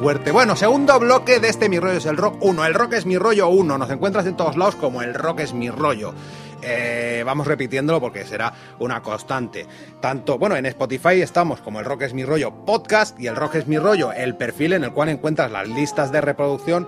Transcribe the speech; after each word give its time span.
fuerte. 0.00 0.32
Bueno, 0.32 0.56
segundo 0.56 0.98
bloque 0.98 1.40
de 1.40 1.48
este 1.48 1.68
Mi 1.68 1.78
Rollo 1.78 1.98
es 1.98 2.06
el 2.06 2.16
Rock 2.16 2.36
1. 2.40 2.64
El 2.64 2.74
Rock 2.74 2.94
es 2.94 3.06
mi 3.06 3.18
rollo 3.18 3.48
1. 3.48 3.78
Nos 3.78 3.90
encuentras 3.90 4.26
en 4.26 4.36
todos 4.36 4.56
lados 4.56 4.76
como 4.76 5.02
el 5.02 5.14
Rock 5.14 5.40
es 5.40 5.52
mi 5.52 5.70
rollo. 5.70 6.14
Eh, 6.62 7.22
vamos 7.24 7.46
repitiéndolo 7.46 8.00
porque 8.00 8.24
será 8.24 8.52
una 8.78 9.00
constante. 9.02 9.66
Tanto, 10.00 10.38
bueno, 10.38 10.56
en 10.56 10.66
Spotify 10.66 11.20
estamos 11.22 11.60
como 11.60 11.80
el 11.80 11.84
Rock 11.86 12.02
es 12.02 12.14
mi 12.14 12.24
rollo 12.24 12.50
podcast 12.66 13.18
y 13.20 13.26
el 13.26 13.36
Rock 13.36 13.56
es 13.56 13.66
mi 13.66 13.78
rollo, 13.78 14.12
el 14.12 14.36
perfil 14.36 14.74
en 14.74 14.84
el 14.84 14.92
cual 14.92 15.08
encuentras 15.08 15.50
las 15.50 15.68
listas 15.68 16.12
de 16.12 16.20
reproducción, 16.20 16.86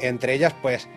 entre 0.00 0.34
ellas, 0.34 0.52
pues, 0.62 0.88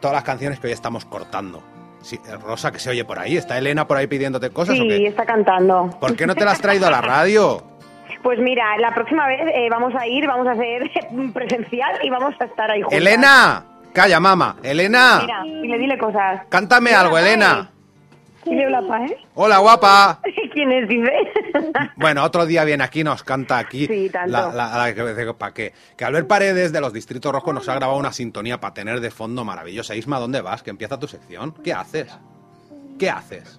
todas 0.00 0.14
las 0.14 0.24
canciones 0.24 0.58
que 0.58 0.68
hoy 0.68 0.72
estamos 0.72 1.04
cortando. 1.04 1.62
Sí, 2.00 2.18
Rosa, 2.42 2.70
que 2.72 2.78
se 2.78 2.88
oye 2.90 3.04
por 3.04 3.18
ahí. 3.18 3.36
¿Está 3.36 3.58
Elena 3.58 3.86
por 3.88 3.96
ahí 3.96 4.06
pidiéndote 4.06 4.50
cosas 4.50 4.78
o 4.78 4.82
Sí, 4.82 4.88
qué? 4.88 5.06
está 5.08 5.26
cantando. 5.26 5.90
¿Por 6.00 6.14
qué 6.16 6.26
no 6.26 6.34
te 6.34 6.44
la 6.44 6.52
has 6.52 6.60
traído 6.60 6.86
a 6.86 6.90
la 6.90 7.00
radio? 7.00 7.62
Pues 8.22 8.38
mira, 8.38 8.76
la 8.78 8.94
próxima 8.94 9.26
vez 9.26 9.40
eh, 9.54 9.68
vamos 9.70 9.94
a 9.94 10.06
ir, 10.06 10.26
vamos 10.26 10.46
a 10.46 10.52
hacer 10.52 10.90
presencial 11.34 11.98
y 12.02 12.10
vamos 12.10 12.34
a 12.40 12.44
estar 12.44 12.70
ahí 12.70 12.82
juntas. 12.82 12.98
¡Elena! 12.98 13.64
Calla, 13.92 14.20
mamá. 14.20 14.56
¡Elena! 14.62 15.20
Mira, 15.22 15.42
dile, 15.42 15.78
dile 15.78 15.98
cosas. 15.98 16.42
Cántame 16.48 16.92
algo, 16.92 17.16
Elena. 17.18 17.70
Dile 18.44 18.66
hola, 18.66 18.82
pa, 18.86 19.04
¿eh? 19.06 19.16
Hola, 19.34 19.58
guapa. 19.58 20.20
¿Quién 20.52 20.70
es, 20.70 20.88
dice? 20.88 21.10
Bueno, 21.96 22.22
otro 22.22 22.46
día 22.46 22.62
viene 22.64 22.84
aquí, 22.84 23.02
nos 23.02 23.22
canta 23.24 23.58
aquí. 23.58 23.86
Sí, 23.86 24.08
tanto. 24.10 24.30
La, 24.30 24.52
la- 24.52 24.76
la- 24.78 24.94
que- 24.94 25.34
¿Para 25.34 25.52
qué? 25.54 25.72
Que 25.96 26.04
Albert 26.04 26.28
Paredes 26.28 26.72
de 26.72 26.80
los 26.80 26.92
Distritos 26.92 27.32
Rojos 27.32 27.54
nos 27.54 27.68
ha 27.68 27.74
grabado 27.74 27.98
una 27.98 28.12
sintonía 28.12 28.60
para 28.60 28.74
tener 28.74 29.00
de 29.00 29.10
fondo 29.10 29.44
maravillosa. 29.44 29.94
Isma, 29.96 30.18
¿dónde 30.20 30.40
vas? 30.42 30.62
Que 30.62 30.70
empieza 30.70 30.98
tu 30.98 31.08
sección. 31.08 31.54
¿Qué 31.64 31.72
haces? 31.72 32.16
¿Qué 32.98 33.10
haces? 33.10 33.58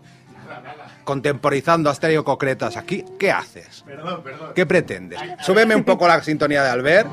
Contemporizando 1.04 1.90
Asterio 1.90 2.24
Concretas 2.24 2.76
aquí. 2.78 3.04
¿Qué 3.20 3.32
haces? 3.32 3.84
Perdón, 3.86 4.22
perdón. 4.24 4.52
¿Qué 4.54 4.66
pretendes? 4.66 5.20
Súbeme 5.42 5.76
un 5.76 5.84
poco 5.84 6.08
la 6.08 6.22
sintonía 6.22 6.64
de 6.64 6.70
Albert. 6.70 7.08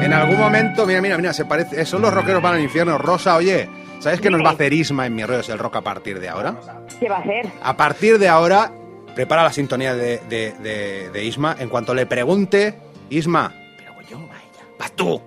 En 0.00 0.12
algún 0.12 0.38
momento, 0.38 0.86
mira, 0.86 1.00
mira, 1.02 1.16
mira, 1.18 1.32
se 1.32 1.44
parece. 1.44 1.84
Son 1.84 2.00
los 2.00 2.12
rockeros 2.12 2.40
van 2.42 2.54
al 2.54 2.60
infierno. 2.60 2.96
Rosa, 2.98 3.36
oye, 3.36 3.68
¿sabes 3.98 4.20
qué 4.20 4.30
nos 4.30 4.42
va 4.42 4.50
a 4.50 4.52
hacer 4.52 4.72
Isma 4.72 5.06
en 5.06 5.14
mi 5.14 5.24
rollo 5.24 5.40
es 5.40 5.48
el 5.48 5.58
rock 5.58 5.76
a 5.76 5.80
partir 5.82 6.18
de 6.20 6.28
ahora? 6.28 6.54
¿Qué 6.98 7.08
va 7.08 7.16
a 7.16 7.20
hacer? 7.20 7.46
A 7.62 7.76
partir 7.76 8.18
de 8.18 8.28
ahora, 8.28 8.72
prepara 9.14 9.42
la 9.42 9.52
sintonía 9.52 9.94
de, 9.94 10.18
de- 10.28 10.54
de- 10.62 11.10
de 11.10 11.24
Isma. 11.24 11.56
En 11.58 11.68
cuanto 11.68 11.94
le 11.94 12.06
pregunte, 12.06 12.78
Isma, 13.10 13.52
pero 13.76 14.00
yo, 14.08 14.18
vaya, 14.20 14.40
vas 14.78 14.92
tú, 14.92 15.20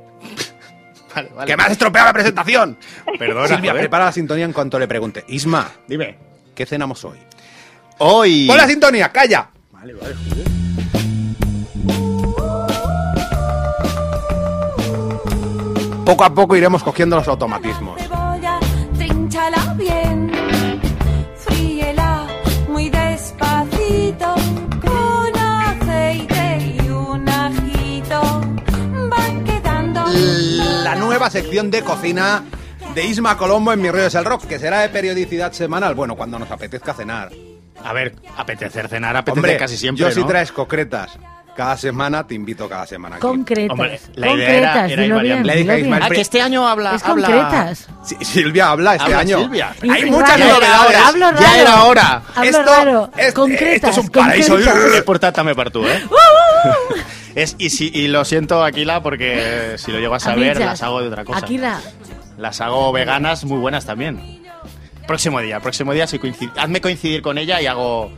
Vale, 1.16 1.30
vale. 1.36 1.48
que 1.48 1.58
me 1.58 1.64
has 1.64 1.72
estropeado 1.72 2.08
la 2.08 2.14
presentación. 2.14 2.78
Perdona, 3.20 3.48
Silvia, 3.48 3.72
joder. 3.72 3.84
prepara 3.84 4.06
la 4.06 4.12
sintonía 4.12 4.46
en 4.46 4.54
cuanto 4.54 4.80
le 4.80 4.88
pregunte. 4.88 5.24
Isma, 5.28 5.70
Dime. 5.88 6.18
¿qué 6.56 6.66
cenamos 6.66 7.04
hoy? 7.06 7.18
Hoy. 8.00 8.48
Pon 8.48 8.58
la 8.58 8.68
sintonía, 8.68 9.10
calla. 9.12 9.50
Vale, 9.72 9.94
vale, 9.94 10.16
joder. 10.16 10.52
Poco 16.06 16.24
a 16.24 16.34
poco 16.34 16.56
iremos 16.56 16.84
cogiendo 16.84 17.16
los 17.16 17.28
automatismos. 17.28 18.02
cebolla, 18.02 18.60
nueva 31.22 31.30
sección 31.30 31.70
de 31.70 31.84
cocina 31.84 32.44
de 32.96 33.06
Isma 33.06 33.38
Colombo 33.38 33.72
en 33.72 33.80
Mi 33.80 33.92
Rollo 33.92 34.08
es 34.08 34.16
el 34.16 34.26
Rock, 34.26 34.48
que 34.48 34.58
será 34.58 34.80
de 34.80 34.90
periodicidad 34.90 35.52
semanal, 35.52 35.94
bueno, 35.94 36.16
cuando 36.16 36.40
nos 36.40 36.50
apetezca 36.50 36.96
cenar. 36.96 37.32
A 37.84 37.94
ver, 37.94 38.16
apetecer 38.38 38.88
cenar, 38.88 39.16
apetece 39.16 39.40
Hombre, 39.40 39.58
casi 39.58 39.78
siempre. 39.78 40.04
yo 40.04 40.10
si 40.10 40.22
¿no? 40.22 40.26
traes 40.26 40.52
concretas 40.52 41.20
cada 41.56 41.78
semana, 41.78 42.26
te 42.26 42.34
invito 42.34 42.68
cada 42.70 42.86
semana 42.88 43.18
aquí. 43.18 43.22
Concretas. 43.22 43.72
Hombre, 43.72 44.00
la 44.16 44.32
idea 44.32 44.50
era- 44.50 44.74
concretas, 44.74 44.92
era 44.92 45.18
bien, 45.22 45.44
dije 45.44 45.72
a 45.72 45.78
Ismael. 45.80 46.04
Ah, 46.04 46.10
que 46.10 46.22
este 46.22 46.42
año 46.42 46.68
habla. 46.68 46.96
Es 46.96 47.04
habla- 47.04 47.28
concretas. 47.28 47.88
Sí, 48.04 48.16
Silvia 48.22 48.70
habla 48.70 48.94
este 48.94 49.06
Habla 49.06 49.20
año. 49.20 49.40
Silvia. 49.40 49.76
Hay 49.90 50.06
muchas 50.10 50.40
novedades. 50.40 50.98
Hablo 51.06 51.32
raro. 51.32 51.40
Ya 51.42 51.60
era 51.62 51.84
hora. 51.84 52.22
Hablo 52.36 52.50
Esto 52.50 52.64
raro. 52.66 53.12
es- 53.18 53.34
concretas. 53.34 53.74
esto 53.76 53.90
es 53.90 53.98
un 53.98 54.10
paraíso. 54.10 54.54
concretas. 54.56 54.94
Es 54.96 55.04
portátame 55.04 55.54
per 55.56 55.72
tú, 55.72 55.86
¿eh? 55.86 56.02
es, 57.36 57.56
y, 57.58 57.70
si, 57.70 57.92
y 57.94 58.08
lo 58.08 58.26
siento, 58.26 58.64
Aquila, 58.64 59.02
porque 59.04 59.76
si 59.78 59.92
lo 59.92 60.00
llego 60.00 60.16
a 60.16 60.20
saber, 60.20 60.52
Amichas. 60.52 60.66
las 60.66 60.84
hago 60.84 61.02
de 61.02 61.08
otra 61.08 61.26
cosa. 61.26 61.40
Aquila. 61.40 61.80
Las 62.38 62.62
hago 62.62 62.92
veganas 62.92 63.44
muy 63.46 63.60
buenas 63.60 63.86
también. 63.86 64.42
Próximo 65.08 65.42
día, 65.42 65.60
próximo 65.60 65.94
día, 65.94 66.08
si 66.08 66.18
coincid- 66.20 66.52
hazme 66.58 66.80
coincidir 66.82 67.22
con 67.22 67.38
ella 67.38 67.62
y 67.62 67.68
hago 67.68 68.12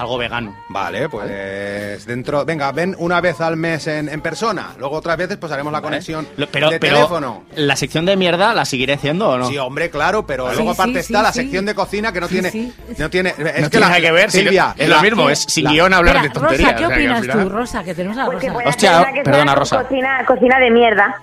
algo 0.00 0.18
vegano. 0.18 0.54
Vale, 0.68 1.08
pues 1.08 2.04
dentro. 2.06 2.44
Venga, 2.44 2.70
ven 2.72 2.94
una 2.98 3.20
vez 3.20 3.40
al 3.40 3.56
mes 3.56 3.86
en, 3.86 4.08
en 4.08 4.20
persona. 4.20 4.70
Luego 4.78 4.96
otras 4.96 5.16
veces 5.16 5.36
pues 5.36 5.50
haremos 5.52 5.72
la 5.72 5.80
conexión 5.80 6.26
Lo- 6.36 6.46
pero, 6.48 6.70
de 6.70 6.78
pero 6.80 6.96
teléfono. 6.96 7.44
la 7.56 7.76
sección 7.76 8.06
de 8.06 8.16
mierda 8.16 8.54
la 8.54 8.64
seguiré 8.64 8.94
haciendo 8.94 9.28
o 9.30 9.38
no? 9.38 9.48
Sí, 9.48 9.58
hombre, 9.58 9.90
claro, 9.90 10.26
pero 10.26 10.48
Sí, 10.50 10.56
luego 10.56 10.70
aparte 10.72 10.94
sí, 11.02 11.12
está 11.12 11.18
sí, 11.18 11.24
la 11.24 11.32
sí. 11.32 11.40
sección 11.40 11.64
de 11.66 11.74
cocina 11.74 12.12
que 12.12 12.20
no 12.20 12.28
Sí, 12.28 12.32
tiene. 12.34 12.50
sí. 12.50 12.72
No 12.98 13.10
tiene. 13.10 13.30
Es 13.30 13.36
no 13.38 13.44
que 13.44 13.68
tiene 13.78 13.88
la- 13.88 14.00
que 14.00 14.12
ver, 14.12 14.30
Silvia, 14.30 14.74
es 14.76 14.88
la- 14.88 14.96
lo 14.96 15.02
mismo, 15.02 15.30
es 15.30 15.40
sin 15.40 15.64
la- 15.64 15.70
guion 15.72 15.92
hablar 15.94 16.22
de 16.22 16.30
tonterías. 16.30 16.72
Rosa, 16.72 16.76
¿qué 16.78 16.84
o 16.84 16.88
sea, 16.88 16.96
opinas 16.96 17.26
tú, 17.42 17.48
Rosa? 17.48 17.84
Que 17.84 17.94
tenemos 17.94 18.18
a 18.18 18.26
Pues 18.26 18.38
que 18.38 18.48
Rosa. 18.50 18.68
Hostia, 18.68 19.12
que 19.14 19.22
perdona, 19.22 19.44
sea 19.52 19.54
Rosa. 19.54 19.82
Cocina, 19.82 20.24
cocina 20.26 20.58
de 20.58 20.70
mierda. 20.70 21.14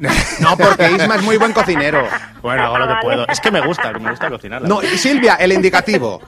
No, 0.40 0.56
porque 0.56 0.90
Isma 0.90 1.14
es 1.16 1.22
muy 1.22 1.36
buen 1.36 1.52
cocinero. 1.52 2.04
Bueno, 2.40 2.64
hago 2.64 2.78
lo 2.78 2.86
que 2.88 2.92
Vale. 2.94 3.02
puedo. 3.04 3.28
Es 3.28 3.40
que 3.40 3.50
me 3.52 3.60
gusta, 3.60 3.92
me 3.92 4.10
gusta 4.10 4.30
cocinar. 4.30 4.62
No, 4.62 4.82
y 4.82 4.98
Silvia, 4.98 5.34
el 5.36 5.52
indicativo. 5.52 6.20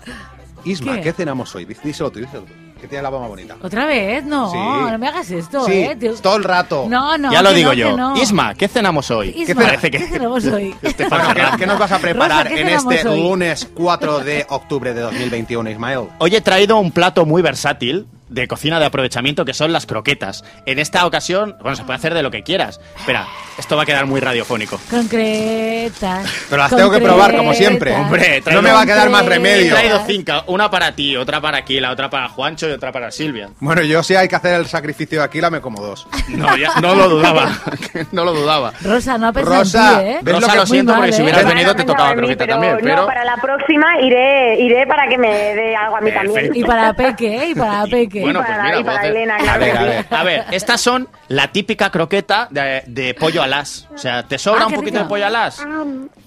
Isma, 0.65 0.97
¿qué, 0.97 1.03
¿Qué? 1.03 1.13
cenamos 1.13 1.55
hoy? 1.55 1.65
Dí- 1.67 1.77
Díselo 1.83 2.11
tú, 2.11 2.21
díselo 2.21 2.43
tú. 2.43 2.53
Que 2.81 2.89
tiene 2.89 3.03
la 3.03 3.09
bomba 3.09 3.29
bonita. 3.29 3.57
¿Otra 3.63 3.87
vez? 3.87 4.25
No, 4.27 4.51
Sí. 4.51 4.59
no 4.59 4.99
me 4.99 5.09
hagas 5.09 5.31
esto, 5.31 5.65
sí, 5.65 5.73
¿eh? 5.73 5.97
Te- 5.99 6.11
todo 6.11 6.37
el 6.37 6.45
rato. 6.45 6.85
No, 6.89 7.17
no. 7.17 7.33
ya 7.33 7.41
lo 7.43 7.53
digo 7.55 7.71
no, 7.71 7.75
yo. 7.75 7.97
no. 7.97 8.17
Isma, 8.17 8.55
¿qué 8.55 8.69
cenamos 8.69 9.11
hoy? 9.11 9.31
Isma, 9.31 9.63
Parece 9.63 9.91
que- 9.91 9.99
¿qué 9.99 10.07
cenamos 10.09 10.45
hoy? 10.47 10.75
Este 10.83 11.09
Bueno. 11.09 11.25
¿qué, 11.35 11.43
qué 11.61 11.67
nos 11.67 11.79
vas 11.79 11.93
a 11.93 11.99
preparar 11.99 12.45
Rosa, 12.45 12.55
¿qué 12.55 12.61
en 12.61 12.69
este 12.69 13.09
hoy? 13.09 13.21
lunes 13.23 13.69
4 13.75 14.19
de 14.21 14.45
octubre 14.51 14.93
de 14.93 15.01
2021, 15.01 15.71
Ismael? 15.71 16.09
Hoy 16.19 16.37
he 16.37 16.41
traído 16.43 16.79
un 16.79 16.91
plato 16.93 17.25
muy 17.25 17.41
versátil 17.41 18.07
de 18.35 18.49
cocina 18.49 18.81
de 18.81 18.87
aprovechamiento 18.87 19.45
que 19.45 19.55
son 19.55 19.73
las 19.73 19.87
croquetas. 19.87 20.45
En 20.67 20.79
esta 20.79 21.07
ocasión, 21.07 21.57
bueno, 21.61 21.77
se 21.77 21.85
puede 21.85 21.97
hacer 21.97 22.15
de 22.15 22.23
lo 22.23 22.31
que 22.31 22.43
quieras. 22.43 22.81
Espera, 22.99 23.27
esto 23.59 23.77
va 23.77 23.85
a 23.85 23.87
quedar 23.87 24.07
muy 24.07 24.21
radiofónico. 24.21 24.79
Concretas. 24.91 26.27
Pero 26.51 26.63
las 26.63 26.75
tengo 26.75 26.91
que 26.91 27.01
probar, 27.01 27.37
como 27.37 27.55
siempre. 27.55 27.93
concretas. 27.95 28.39
Hombre, 28.49 28.55
No 28.55 28.63
me 28.63 28.73
va 28.73 28.83
a 28.83 28.87
quedar 28.87 29.09
más 29.11 29.23
Concretas. 29.23 29.45
He 29.47 29.55
remedio. 29.55 29.75
traído 29.75 30.01
cinco, 30.07 30.33
una 30.49 30.71
para 30.71 30.93
ti, 30.93 31.17
otra 31.17 31.41
para 31.41 31.59
Aquila, 31.59 31.91
otra 31.93 32.11
para 32.11 32.29
Juancho 32.29 32.69
y 32.69 32.73
otra 32.73 32.91
para 32.93 33.11
Silvia. 33.11 33.51
Bueno, 33.61 33.83
yo 33.83 34.03
si 34.03 34.15
hay 34.17 34.29
que 34.29 34.37
hacer 34.37 34.55
el 34.55 34.67
sacrificio 34.67 35.19
de 35.21 35.25
Aquila, 35.25 35.51
me 35.51 35.61
como 35.61 35.81
dos. 35.81 36.07
No, 36.29 36.57
ya, 36.57 36.73
no 36.81 36.95
lo 36.95 37.09
dudaba. 37.09 37.51
no 38.13 38.25
lo 38.25 38.33
dudaba. 38.33 38.73
Rosa, 38.83 39.17
no 39.19 39.29
ha 39.29 39.33
pensado 39.33 39.57
Rosa, 39.59 39.93
en 39.93 39.99
ti, 40.07 40.13
¿eh? 40.13 40.19
¿ves 40.23 40.35
Rosa, 40.35 40.47
lo 40.47 40.53
que- 40.53 40.59
lo 40.59 40.67
siento, 40.67 40.93
Muy 40.93 40.97
porque 41.01 41.11
mal, 41.11 41.15
si 41.15 41.21
¿eh? 41.21 41.25
hubieras 41.25 41.45
venido 41.47 41.77
te 41.77 41.85
tocaba 41.85 42.11
mí, 42.11 42.17
croqueta 42.19 42.45
pero 42.45 42.53
también, 42.55 42.79
pero... 42.83 42.97
No, 42.97 43.07
para 43.07 43.25
la 43.25 43.37
próxima 43.37 44.01
iré, 44.01 44.61
iré 44.61 44.87
para 44.87 45.07
que 45.09 45.19
me 45.19 45.29
dé 45.55 45.77
algo 45.77 45.97
a 45.97 46.01
mí 46.01 46.11
también. 46.13 46.51
Y 46.55 46.65
para 46.65 46.93
Peque, 46.95 47.37
¿eh? 47.45 47.49
Y 47.51 47.55
para 47.55 47.85
Peque. 47.91 48.24
Bueno, 48.25 48.43
pues 48.45 48.59
mira, 48.63 48.79
y 48.81 48.85
para 48.85 48.99
hacer- 48.99 49.11
Elena, 49.11 49.35
A 49.37 49.39
claro 49.39 49.61
ver, 49.61 49.73
que 49.73 49.79
a 49.79 49.81
sí. 49.83 49.87
ver. 49.89 50.07
A 50.11 50.23
ver, 50.25 50.45
estas 50.51 50.81
son 50.81 51.09
la 51.29 51.53
típica 51.53 51.91
croqueta 51.91 52.49
de, 52.51 52.83
de 52.87 53.15
pollo 53.15 53.43
alas. 53.43 53.89
O 53.95 53.99
sea, 53.99 54.23
¿te 54.25 54.39
sobra 54.39 54.65
Ah, 54.65 54.67
un 54.67 54.75
poquito 54.75 54.93
rico. 54.99 55.05
de 55.05 55.09
pollo 55.09 55.27
alas? 55.27 55.61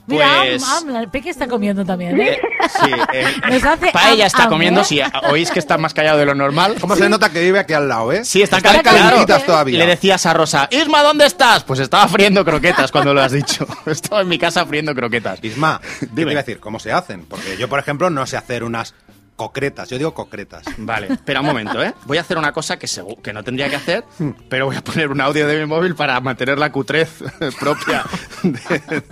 Mira, 0.09 0.25
Pues- 0.41 0.63
am, 0.63 0.87
am, 0.87 0.93
la 1.01 1.11
Peque 1.11 1.29
está 1.29 1.47
comiendo 1.47 1.83
también, 1.83 2.17
¿eh? 2.21 2.31
Eh, 2.31 2.39
sí, 2.81 2.91
eh, 3.13 3.25
Nos 3.51 3.63
hace 3.65 3.91
Paella 3.91 4.25
está 4.25 4.47
comiendo, 4.47 4.79
¿eh? 4.81 4.85
si 4.85 5.01
oís 5.29 5.51
que 5.51 5.59
está 5.59 5.77
más 5.77 5.93
callado 5.93 6.17
de 6.17 6.25
lo 6.25 6.33
normal. 6.33 6.75
¿Cómo 6.79 6.95
se 6.95 7.09
nota 7.09 7.29
que 7.29 7.41
vive 7.41 7.59
aquí 7.59 7.73
al 7.73 7.89
lado, 7.89 8.13
eh? 8.13 8.23
Sí, 8.23 8.41
están, 8.41 8.59
Están 8.59 8.75
cal- 8.75 8.83
calentitas 8.83 9.25
claro. 9.25 9.43
todavía. 9.45 9.79
Le 9.79 9.85
decías 9.85 10.25
a 10.25 10.33
Rosa, 10.33 10.69
Isma, 10.71 11.03
¿dónde 11.03 11.25
estás? 11.25 11.65
Pues 11.65 11.81
estaba 11.81 12.07
friendo 12.07 12.45
croquetas 12.45 12.89
cuando 12.91 13.13
lo 13.13 13.21
has 13.21 13.33
dicho. 13.33 13.67
Estaba 13.85 14.21
en 14.21 14.29
mi 14.29 14.37
casa 14.39 14.65
friendo 14.65 14.95
croquetas. 14.95 15.39
Isma, 15.43 15.81
¿qué 15.99 16.05
te 16.07 16.11
Dime. 16.13 16.31
iba 16.31 16.39
a 16.39 16.43
decir? 16.43 16.59
¿Cómo 16.61 16.79
se 16.79 16.93
hacen? 16.93 17.25
Porque 17.25 17.57
yo, 17.57 17.67
por 17.67 17.79
ejemplo, 17.79 18.09
no 18.09 18.25
sé 18.25 18.37
hacer 18.37 18.63
unas 18.63 18.93
concretas. 19.37 19.87
Yo 19.89 19.97
digo 19.97 20.13
concretas. 20.13 20.65
Vale, 20.77 21.13
espera 21.13 21.39
un 21.39 21.45
momento, 21.45 21.81
¿eh? 21.81 21.93
Voy 22.05 22.17
a 22.17 22.21
hacer 22.21 22.37
una 22.37 22.51
cosa 22.51 22.77
que, 22.77 22.87
que 23.23 23.31
no 23.31 23.43
tendría 23.43 23.69
que 23.69 23.77
hacer, 23.77 24.03
pero 24.49 24.65
voy 24.65 24.75
a 24.75 24.83
poner 24.83 25.09
un 25.09 25.21
audio 25.21 25.47
de 25.47 25.57
mi 25.59 25.65
móvil 25.65 25.95
para 25.95 26.19
mantener 26.19 26.57
la 26.57 26.69
cutrez 26.71 27.09
propia. 27.59 28.03
de- 28.43 29.03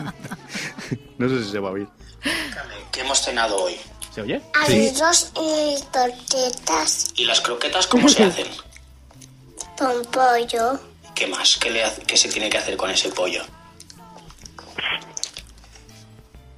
No 1.18 1.30
sé 1.30 1.44
si 1.46 1.52
se 1.52 1.60
va 1.60 1.70
a 1.70 1.72
oír. 1.72 1.88
¿Qué 2.92 3.02
hemos 3.02 3.22
cenado 3.22 3.56
hoy? 3.58 3.78
¿Se 4.14 4.22
oye? 4.22 4.42
Arroz 4.54 5.32
y 5.36 5.76
tortitas 5.92 7.08
¿Y 7.16 7.26
las 7.26 7.40
croquetas 7.42 7.86
cómo 7.88 8.10
se 8.10 8.24
hacen? 8.24 8.48
con 9.78 10.04
pollo. 10.12 10.80
¿Qué 11.14 11.28
más? 11.28 11.58
¿Qué, 11.58 11.70
le 11.70 11.84
hace- 11.84 12.02
qué 12.04 12.18
se 12.18 12.30
tiene 12.30 12.50
que 12.50 12.58
hacer 12.58 12.76
con 12.78 12.90
ese 12.90 13.10
pollo? 13.10 13.44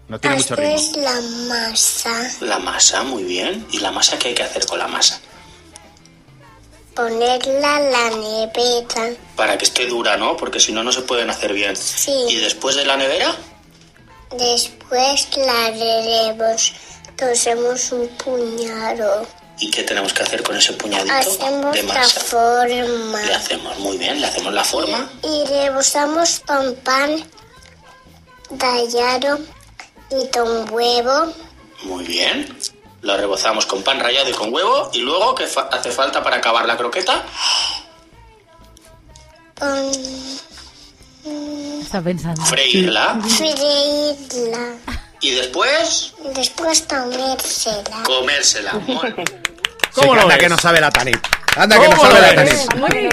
No 0.08 0.20
tiene 0.20 0.38
mucho 0.38 0.56
ritmo. 0.56 0.76
Haces 0.76 0.98
la 0.98 1.22
masa, 1.48 2.32
La 2.42 2.60
masa, 2.60 3.04
muy 3.04 3.24
bien. 3.24 3.68
¿Y 3.72 3.80
la 3.80 3.92
masa 3.92 4.18
qué 4.18 4.30
hay 4.30 4.36
que 4.36 4.44
hacer 4.44 4.66
con 4.66 4.80
la 4.80 4.88
masa? 4.88 5.20
ponerla 6.96 7.80
en 7.80 7.92
la 7.92 8.10
nevera. 8.10 9.14
Para 9.36 9.56
que 9.56 9.66
esté 9.66 9.86
dura, 9.86 10.18
¿no? 10.18 10.36
Porque 10.36 10.60
si 10.60 10.72
no, 10.72 10.84
no 10.84 10.92
se 10.92 11.02
pueden 11.02 11.30
hacer 11.30 11.54
bien. 11.54 11.76
Sí. 11.76 12.12
¿Y 12.28 12.38
después 12.38 12.76
de 12.76 12.86
la 12.86 12.98
nevera? 12.98 13.36
Después 14.36 15.28
la 15.38 15.66
haremos. 15.66 16.74
Tosemos 17.16 17.92
un 17.92 18.08
puñado. 18.18 19.28
¿Y 19.60 19.70
qué 19.70 19.84
tenemos 19.84 20.12
que 20.12 20.24
hacer 20.24 20.42
con 20.42 20.56
ese 20.58 20.74
puñadito 20.74 21.14
Hacemos 21.14 21.72
de 21.76 21.84
la 21.84 21.94
masa? 21.94 22.20
forma. 22.20 23.22
Le 23.24 23.34
hacemos 23.36 23.78
muy 23.78 23.98
bien, 24.00 24.20
le 24.20 24.26
hacemos 24.26 24.52
la 24.54 24.64
forma. 24.64 25.08
Y 25.24 25.48
rebozamos 25.48 26.42
con 26.48 26.74
pan 26.78 27.24
rallado 28.52 29.40
y 30.12 30.28
con 30.30 30.72
huevo. 30.74 31.34
Muy 31.84 32.06
bien. 32.06 32.58
Lo 33.02 33.16
rebozamos 33.16 33.66
con 33.66 33.84
pan 33.84 34.00
rallado 34.00 34.30
y 34.30 34.34
con 34.34 34.54
huevo. 34.54 34.90
Y 34.94 35.00
luego, 35.00 35.36
¿qué 35.36 35.46
fa- 35.48 35.70
hace 35.72 35.92
falta 35.92 36.24
para 36.24 36.38
acabar 36.38 36.66
la 36.66 36.76
croqueta? 36.78 37.24
Está 41.82 42.02
pensando. 42.02 42.44
Freírla. 42.46 43.20
freírla. 43.22 44.76
Y 45.22 45.32
después, 45.32 46.14
Después 46.36 46.82
comérsela. 46.84 48.04
comérsela. 48.04 48.74
Muy 48.74 49.12
bien. 49.12 49.26
Sí, 49.98 50.08
¿Cómo 50.08 50.12
que 50.14 50.16
lo 50.18 50.22
anda 50.24 50.36
ves? 50.36 50.44
que 50.44 50.50
no 50.50 50.58
sabe 50.58 50.82
la 50.82 50.90
Tanit. 50.92 51.18
Anda 51.56 51.80
que 51.80 51.88
no 51.90 51.96
¿Cómo 51.98 52.10
sabe 52.12 52.22
la? 52.22 52.36
Tanit. 52.36 52.76
Muy 52.76 52.90
bien. 52.90 53.10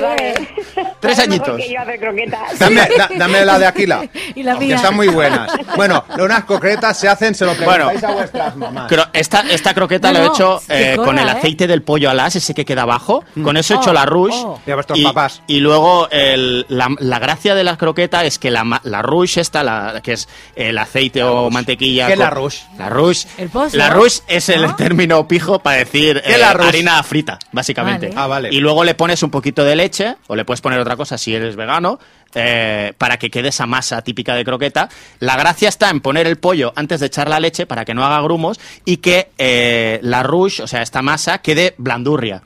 Tres 1.01 1.19
añitos. 1.19 1.57
que 1.61 1.99
croquetas. 1.99 2.59
Dame, 2.59 2.77
da- 2.99 3.09
dame 3.17 3.45
la 3.45 3.59
de 3.59 3.67
Aquila. 3.67 4.07
Y 4.35 4.43
la 4.43 4.55
que 4.59 4.67
mía. 4.67 4.77
están 4.77 4.95
muy 4.97 5.09
buenas. 5.09 5.51
Bueno, 5.77 6.05
unas 6.19 6.45
concretas 6.45 6.99
se 6.99 7.09
hacen, 7.09 7.35
se 7.35 7.45
lo 7.47 7.55
preguntáis 7.55 8.03
a 8.05 8.11
vuestras 8.13 8.57
mamás. 8.57 8.91
Cro- 8.91 9.09
esta, 9.13 9.41
esta 9.51 9.73
croqueta 9.75 10.13
No, 10.13 10.19
la 10.19 10.25
he 10.25 10.29
hecho 10.29 10.61
eh, 10.69 10.93
cosa, 10.97 11.07
con 11.07 11.19
el 11.19 11.29
¿eh? 11.29 11.31
aceite 11.33 11.67
del 11.67 11.83
pollo 11.83 12.11
alas, 12.11 12.37
ese 12.37 12.53
que 12.55 12.65
queda 12.65 12.83
abajo. 12.83 13.25
Con 13.43 13.57
eso 13.57 13.75
he 13.75 13.77
Oh, 13.77 13.81
hecho 13.81 13.93
la 13.93 14.05
rush. 14.07 14.35
oh. 14.35 14.61
Y 14.67 14.71
a 14.71 14.75
vuestros 14.75 14.99
y, 14.99 15.03
papás. 15.05 15.43
y 15.47 15.61
luego 15.61 16.09
el- 16.11 16.67
la, 16.69 16.89
la 16.99 17.19
gracia 17.19 17.55
de 17.55 17.65
la 17.65 17.77
croqueta 17.79 18.25
es 18.25 18.39
que 18.39 18.51
la, 18.51 18.65
ma- 18.65 18.81
la 18.85 19.01
rush 19.03 19.39
esta, 19.39 19.63
la, 19.63 20.01
que 20.03 20.13
es 20.13 20.29
el 20.57 20.77
aceite 20.79 21.23
o 21.23 21.51
mantequilla. 21.51 22.07
¿Qué 22.09 22.13
es 22.15 22.19
la 22.19 22.31
rush? 22.31 22.59
La 22.79 22.89
rush. 22.91 23.25
El 23.39 23.49
pozo, 23.49 23.77
La 23.77 23.91
rush 23.91 24.19
es 24.27 24.49
el 24.51 24.63
¿no? 24.63 24.77
término 24.77 25.27
pijo 25.29 25.59
para 25.61 25.79
decir 25.79 26.21
¿Qué 26.23 26.31
es 26.31 26.37
eh, 26.37 26.39
la 26.39 26.53
rush? 26.53 26.67
Harina 26.75 27.03
frita, 27.03 27.39
básicamente. 27.53 28.09
Vale. 28.09 28.21
Ah, 28.21 28.27
vale. 28.27 28.49
Y 28.53 28.61
luego 28.61 28.85
le 28.85 28.95
pones 28.95 29.23
un 29.23 29.31
poquito 29.31 29.65
de 29.65 29.77
leche, 29.77 30.17
o 30.27 30.37
le 30.37 30.45
puedes 30.45 30.61
poner 30.61 30.79
otra 30.79 30.97
cosa 30.97 31.17
si 31.19 31.35
eres 31.35 31.57
vegano, 31.57 31.99
eh, 32.35 32.93
para 32.99 33.19
que 33.19 33.31
quede 33.31 33.49
esa 33.49 33.67
masa 33.67 34.03
típica 34.03 34.35
de 34.35 34.45
croqueta. 34.45 34.89
La 35.21 35.37
gracia 35.37 35.69
está 35.69 35.91
en 35.91 36.01
poner 36.01 36.27
el 36.27 36.37
pollo 36.37 36.73
antes 36.77 37.01
de 37.01 37.07
echar 37.07 37.29
la 37.29 37.41
leche 37.41 37.67
para 37.67 37.85
que 37.85 37.95
no 37.95 38.05
haga 38.05 38.21
grumos 38.23 38.61
y 38.85 38.99
que 38.99 39.31
eh, 39.39 40.01
la 40.03 40.23
rush, 40.23 40.61
o 40.61 40.67
sea, 40.67 40.83
esta 40.83 41.03
masa, 41.03 41.39
quede 41.39 41.75
blandurria. 41.79 42.43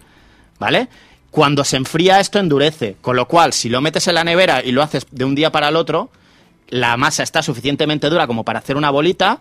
¿Vale? 0.58 0.88
Cuando 1.31 1.64
se 1.64 1.76
enfría 1.76 2.20
esto 2.20 2.38
endurece, 2.38 2.96
con 3.00 3.14
lo 3.14 3.28
cual 3.28 3.52
si 3.52 3.69
lo 3.69 3.81
metes 3.81 4.08
en 4.08 4.14
la 4.14 4.24
nevera 4.24 4.62
y 4.64 4.72
lo 4.72 4.82
haces 4.82 5.06
de 5.10 5.24
un 5.24 5.34
día 5.34 5.52
para 5.52 5.69
el 5.69 5.76
otro, 5.76 6.10
la 6.69 6.96
masa 6.96 7.22
está 7.22 7.42
suficientemente 7.42 8.10
dura 8.10 8.26
como 8.26 8.44
para 8.44 8.58
hacer 8.58 8.76
una 8.76 8.90
bolita, 8.90 9.40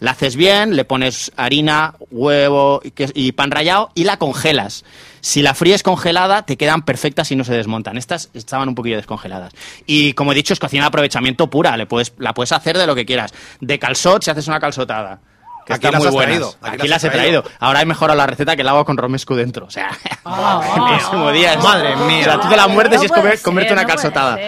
la 0.00 0.12
haces 0.12 0.36
bien, 0.36 0.76
le 0.76 0.84
pones 0.84 1.32
harina, 1.36 1.94
huevo 2.10 2.80
y, 3.14 3.32
pan 3.32 3.50
rallado 3.50 3.90
y 3.94 4.04
la 4.04 4.16
congelas. 4.16 4.84
Si 5.20 5.42
la 5.42 5.54
fríes 5.54 5.82
congelada, 5.82 6.42
te 6.42 6.56
quedan 6.56 6.82
perfectas 6.82 7.30
y 7.32 7.36
no 7.36 7.42
se 7.44 7.52
desmontan. 7.54 7.96
Estas 7.98 8.30
estaban 8.34 8.68
un 8.68 8.74
poquillo 8.76 8.96
descongeladas. 8.96 9.52
Y 9.86 10.12
como 10.12 10.30
he 10.32 10.34
dicho, 10.36 10.52
es 10.52 10.60
cocina 10.60 10.84
de 10.84 10.88
aprovechamiento 10.88 11.50
pura. 11.50 11.76
Le 11.76 11.86
puedes, 11.86 12.12
la 12.18 12.32
puedes 12.34 12.52
hacer 12.52 12.78
de 12.78 12.86
lo 12.86 12.94
que 12.94 13.04
quieras. 13.04 13.32
De 13.60 13.78
calzot 13.78 14.22
si 14.22 14.30
haces 14.30 14.46
una 14.46 14.60
calzotada. 14.60 15.18
Que 15.66 15.74
Aquí 15.74 15.86
las 15.90 15.98
muy 15.98 16.06
has 16.08 16.14
buenas. 16.14 16.30
traído, 16.38 16.56
aquí 16.62 16.68
Aquí, 16.76 16.88
las 16.88 17.02
las 17.02 17.04
he 17.04 17.10
traído. 17.10 17.42
traído. 17.42 17.58
Ahora 17.60 17.82
he 17.82 17.84
mejorado 17.84 18.16
la 18.16 18.26
receta 18.26 18.56
que 18.56 18.64
la 18.64 18.70
hago 18.70 18.84
con 18.86 18.96
romesco 18.96 19.36
dentro. 19.36 19.66
O 19.66 19.70
sea, 19.70 19.90
Ah, 20.24 20.62
el 20.76 20.94
mismo 20.96 21.30
día. 21.32 21.54
es- 21.54 21.62
Madre 21.62 21.94
mía. 21.96 22.20
O 22.20 22.24
sea, 22.24 22.40
tú 22.40 22.48
te 22.48 22.56
la 22.56 22.68
muerdes 22.68 22.96
No 22.98 23.02
y 23.02 23.06
es 23.06 23.10
puede 23.10 23.22
comer- 23.22 23.36
ser, 23.36 23.42
comerte 23.44 23.72
una 23.74 23.82
no 23.82 23.88
calzotada. 23.88 24.38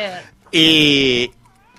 Y 0.53 1.31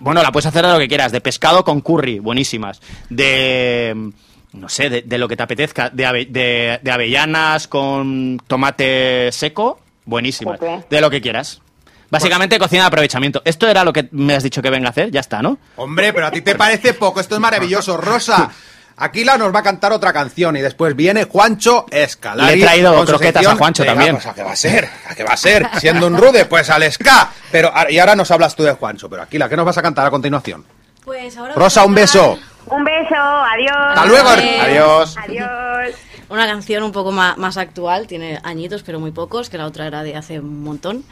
bueno, 0.01 0.21
la 0.21 0.31
puedes 0.31 0.45
hacer 0.47 0.65
de 0.65 0.73
lo 0.73 0.79
que 0.79 0.87
quieras, 0.89 1.11
de 1.13 1.21
pescado 1.21 1.63
con 1.63 1.79
curry, 1.81 2.19
buenísimas. 2.19 2.81
De 3.09 4.11
no 4.53 4.67
sé, 4.67 4.89
de, 4.89 5.01
de 5.03 5.17
lo 5.17 5.29
que 5.29 5.37
te 5.37 5.43
apetezca, 5.43 5.89
de, 5.89 6.05
ave- 6.05 6.25
de- 6.29 6.79
de 6.81 6.91
avellanas 6.91 7.67
con 7.69 8.37
tomate 8.47 9.31
seco, 9.31 9.79
buenísimas. 10.03 10.59
De 10.89 10.99
lo 10.99 11.09
que 11.09 11.21
quieras. 11.21 11.61
Básicamente 12.09 12.59
cocina 12.59 12.81
de 12.83 12.87
aprovechamiento. 12.87 13.41
Esto 13.45 13.69
era 13.69 13.85
lo 13.85 13.93
que 13.93 14.09
me 14.11 14.35
has 14.35 14.43
dicho 14.43 14.61
que 14.61 14.69
venga 14.69 14.87
a 14.87 14.89
hacer, 14.89 15.09
ya 15.11 15.21
está, 15.21 15.41
¿no? 15.41 15.57
Hombre, 15.77 16.11
pero 16.11 16.27
a 16.27 16.31
ti 16.31 16.41
te 16.41 16.55
parece 16.55 16.93
poco, 16.93 17.21
esto 17.21 17.35
es 17.35 17.41
maravilloso. 17.41 17.95
Rosa, 17.95 18.51
Aquila 19.03 19.37
nos 19.37 19.53
va 19.53 19.59
a 19.59 19.63
cantar 19.63 19.91
otra 19.91 20.13
canción 20.13 20.55
y 20.57 20.61
después 20.61 20.95
viene 20.95 21.23
Juancho 21.25 21.85
Escalari. 21.89 22.55
Le 22.59 22.61
he 22.61 22.65
traído 22.65 23.03
croquetas 23.05 23.45
a 23.47 23.55
Juancho 23.55 23.83
de- 23.83 23.89
también. 23.89 24.15
Pues, 24.15 24.27
¿a 24.27 24.33
qué 24.33 24.43
va 24.43 24.51
a 24.51 24.55
ser? 24.55 24.87
¿A 25.09 25.15
qué 25.15 25.23
va 25.23 25.33
a 25.33 25.37
ser? 25.37 25.67
Siendo 25.79 26.05
un 26.07 26.17
rude, 26.17 26.45
pues 26.45 26.69
al 26.69 26.89
ska. 26.91 27.29
Pero, 27.51 27.71
y 27.89 27.97
ahora 27.97 28.15
nos 28.15 28.29
hablas 28.31 28.55
tú 28.55 28.63
de 28.63 28.73
Juancho. 28.73 29.09
Pero 29.09 29.23
Aquila, 29.23 29.49
¿qué 29.49 29.57
nos 29.57 29.65
vas 29.65 29.77
a 29.77 29.81
cantar 29.81 30.05
a 30.05 30.11
continuación? 30.11 30.63
Pues 31.03 31.35
ahora 31.35 31.55
Rosa, 31.55 31.83
un 31.83 31.95
beso. 31.95 32.37
Un 32.67 32.83
beso, 32.83 33.15
adiós. 33.15 33.71
Hasta 33.89 34.05
luego. 34.05 34.29
Adiós. 34.29 34.61
Adiós. 34.61 35.17
Adiós. 35.17 35.95
Una 36.29 36.45
canción 36.45 36.83
un 36.83 36.91
poco 36.91 37.11
más, 37.11 37.37
más 37.37 37.57
actual, 37.57 38.05
tiene 38.07 38.39
añitos 38.43 38.83
pero 38.83 38.99
muy 38.99 39.11
pocos, 39.11 39.49
que 39.49 39.57
la 39.57 39.65
otra 39.65 39.87
era 39.87 40.03
de 40.03 40.15
hace 40.15 40.39
un 40.39 40.63
montón. 40.63 41.03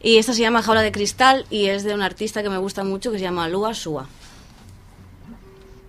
Y 0.00 0.18
esta 0.18 0.32
se 0.32 0.40
llama 0.42 0.62
Jaula 0.62 0.82
de 0.82 0.92
Cristal 0.92 1.44
y 1.50 1.66
es 1.66 1.82
de 1.82 1.92
un 1.92 2.02
artista 2.02 2.42
que 2.42 2.50
me 2.50 2.58
gusta 2.58 2.84
mucho 2.84 3.10
que 3.10 3.18
se 3.18 3.24
llama 3.24 3.48
Lua 3.48 3.74
Sua. 3.74 4.06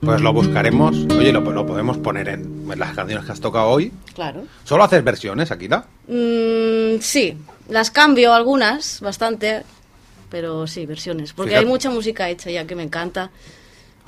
Pues 0.02 0.22
lo 0.22 0.32
buscaremos. 0.32 0.96
Oye, 1.18 1.32
lo, 1.34 1.42
lo 1.42 1.66
podemos 1.66 1.98
poner 1.98 2.30
en, 2.30 2.68
en 2.72 2.80
las 2.80 2.96
canciones 2.96 3.26
que 3.26 3.32
has 3.32 3.40
tocado 3.42 3.68
hoy. 3.68 3.92
Claro. 4.14 4.44
¿Solo 4.64 4.84
haces 4.84 5.04
versiones, 5.04 5.52
Aquila? 5.52 5.86
Mm, 6.08 7.00
sí, 7.02 7.36
las 7.70 7.90
cambio 7.92 8.34
algunas, 8.34 9.02
bastante, 9.02 9.64
pero 10.30 10.68
sí, 10.68 10.86
versiones. 10.86 11.34
Porque 11.34 11.50
Fíjate. 11.52 11.66
hay 11.66 11.70
mucha 11.72 11.90
música 11.90 12.30
hecha 12.30 12.52
ya 12.52 12.66
que 12.66 12.76
me 12.76 12.84
encanta. 12.84 13.32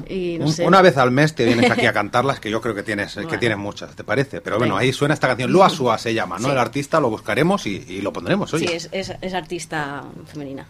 Y 0.08 0.38
no 0.40 0.46
Un- 0.46 0.54
sé. 0.54 0.66
Una 0.66 0.82
vez 0.82 0.96
al 0.96 1.12
mes 1.12 1.36
te 1.36 1.44
vienes 1.44 1.70
aquí 1.70 1.86
a 1.86 1.92
cantarlas, 2.00 2.40
que 2.40 2.50
yo 2.52 2.62
creo 2.62 2.74
que 2.76 2.84
tienes, 2.84 3.16
que 3.16 3.38
tienes 3.38 3.58
muchas, 3.58 3.96
¿te 3.96 4.04
parece? 4.06 4.40
Pero 4.42 4.58
bueno, 4.58 4.76
Venga. 4.76 4.84
ahí 4.86 4.94
suena 4.94 5.14
esta 5.16 5.28
canción. 5.28 5.52
Lua 5.52 5.70
Sua 5.70 5.98
se 5.98 6.14
llama, 6.14 6.38
¿no? 6.38 6.46
Sí. 6.46 6.52
El 6.52 6.58
artista 6.60 7.00
lo 7.02 7.10
buscaremos 7.10 7.66
y, 7.66 7.84
y 7.90 8.02
lo 8.02 8.14
pondremos, 8.14 8.54
oye. 8.54 8.68
Sí, 8.68 8.74
es, 8.76 8.90
es, 8.92 9.12
es 9.20 9.34
artista 9.34 10.04
femenina. 10.28 10.68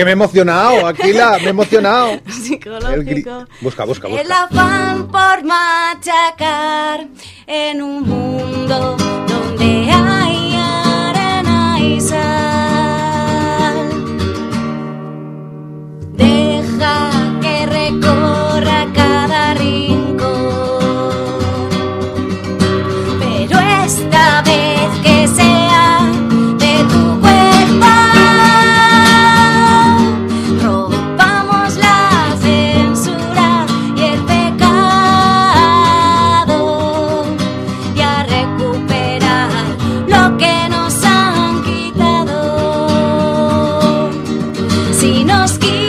Que 0.00 0.04
me 0.06 0.12
he 0.12 0.14
emocionado, 0.14 0.86
Aquila, 0.86 1.36
me 1.40 1.44
he 1.44 1.48
emocionado. 1.50 2.12
El 2.24 2.32
Psicológico. 2.32 3.44
Busca, 3.60 3.84
busca, 3.84 4.08
El 4.08 4.14
busca. 4.16 4.44
afán 4.44 5.08
por 5.08 5.44
machacar 5.44 7.06
en 7.46 7.82
un 7.82 8.08
mundo 8.08 8.96
donde 9.28 9.90
hay 9.92 10.56
arena 10.56 11.78
y 11.80 12.00
sal. 12.00 13.76
Deja 16.14 17.10
que 17.42 17.66
recorra 17.66 18.86
cada 18.94 19.09
Si 45.00 45.24
nos 45.24 45.52
quitan 45.52 45.79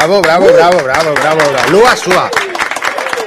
Bravo, 0.00 0.22
bravo, 0.22 0.46
bravo, 0.46 0.78
bravo, 0.82 1.12
bravo, 1.14 1.40
bravo. 1.52 1.70
Lua 1.72 1.94
Sua. 1.94 2.30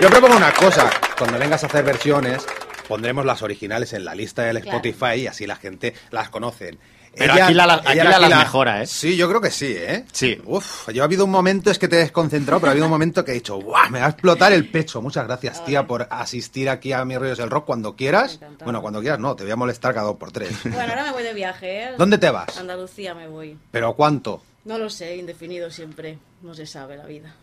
Yo 0.01 0.09
propongo 0.09 0.37
una 0.37 0.51
cosa. 0.53 0.89
Cuando 1.19 1.37
vengas 1.37 1.63
a 1.63 1.67
hacer 1.67 1.83
versiones, 1.85 2.43
pondremos 2.87 3.23
las 3.27 3.43
originales 3.43 3.93
en 3.93 4.03
la 4.03 4.15
lista 4.15 4.41
del 4.41 4.59
Claro. 4.59 4.77
Spotify 4.79 5.21
y 5.21 5.27
así 5.27 5.45
la 5.45 5.55
gente 5.55 5.93
las 6.09 6.29
conoce. 6.29 6.75
Pero 7.15 7.33
aquí 7.33 7.53
la- 7.53 7.75
aquí 7.75 7.97
la- 7.99 8.17
las 8.17 8.39
mejora, 8.39 8.81
¿eh? 8.81 8.87
Sí, 8.87 9.15
yo 9.15 9.29
creo 9.29 9.39
que 9.39 9.51
sí, 9.51 9.67
¿eh? 9.77 10.03
Sí. 10.11 10.41
Uf, 10.45 10.89
yo 10.91 11.03
ha 11.03 11.05
habido 11.05 11.25
un 11.25 11.29
momento, 11.29 11.69
es 11.69 11.77
que 11.77 11.87
te 11.87 11.97
he 11.97 11.99
desconcentrado, 11.99 12.59
pero 12.59 12.69
ha 12.69 12.71
habido 12.71 12.87
un 12.87 12.91
momento 12.91 13.23
que 13.23 13.29
he 13.31 13.35
dicho, 13.35 13.57
¡guau! 13.57 13.91
Me 13.91 13.99
va 13.99 14.07
a 14.07 14.09
explotar 14.09 14.51
el 14.51 14.67
pecho. 14.67 14.99
Muchas 14.99 15.27
gracias, 15.27 15.63
tía, 15.63 15.85
por 15.85 16.07
asistir 16.09 16.69
aquí 16.71 16.91
a 16.91 17.05
Mis 17.05 17.19
Rollos 17.19 17.37
del 17.37 17.51
Rock 17.51 17.65
cuando 17.65 17.95
quieras. 17.95 18.33
Encantada. 18.33 18.65
Bueno, 18.65 18.81
cuando 18.81 18.99
quieras 18.99 19.19
no, 19.19 19.35
te 19.35 19.43
voy 19.43 19.51
a 19.51 19.55
molestar 19.55 19.93
cada 19.93 20.07
dos 20.07 20.15
por 20.17 20.31
tres. 20.31 20.49
Bueno, 20.63 20.79
ahora 20.89 21.03
me 21.03 21.11
voy 21.11 21.21
de 21.21 21.35
viaje, 21.35 21.83
¿eh? 21.83 21.91
¿Dónde 21.99 22.17
te 22.17 22.31
vas? 22.31 22.57
Andalucía 22.57 23.13
me 23.13 23.27
voy. 23.27 23.59
¿Pero 23.69 23.93
cuánto? 23.93 24.41
No 24.65 24.77
lo 24.77 24.89
sé, 24.89 25.17
indefinido 25.17 25.69
siempre. 25.71 26.17
No 26.41 26.53
se 26.53 26.65
sabe 26.65 26.97
la 26.97 27.05
vida. 27.05 27.35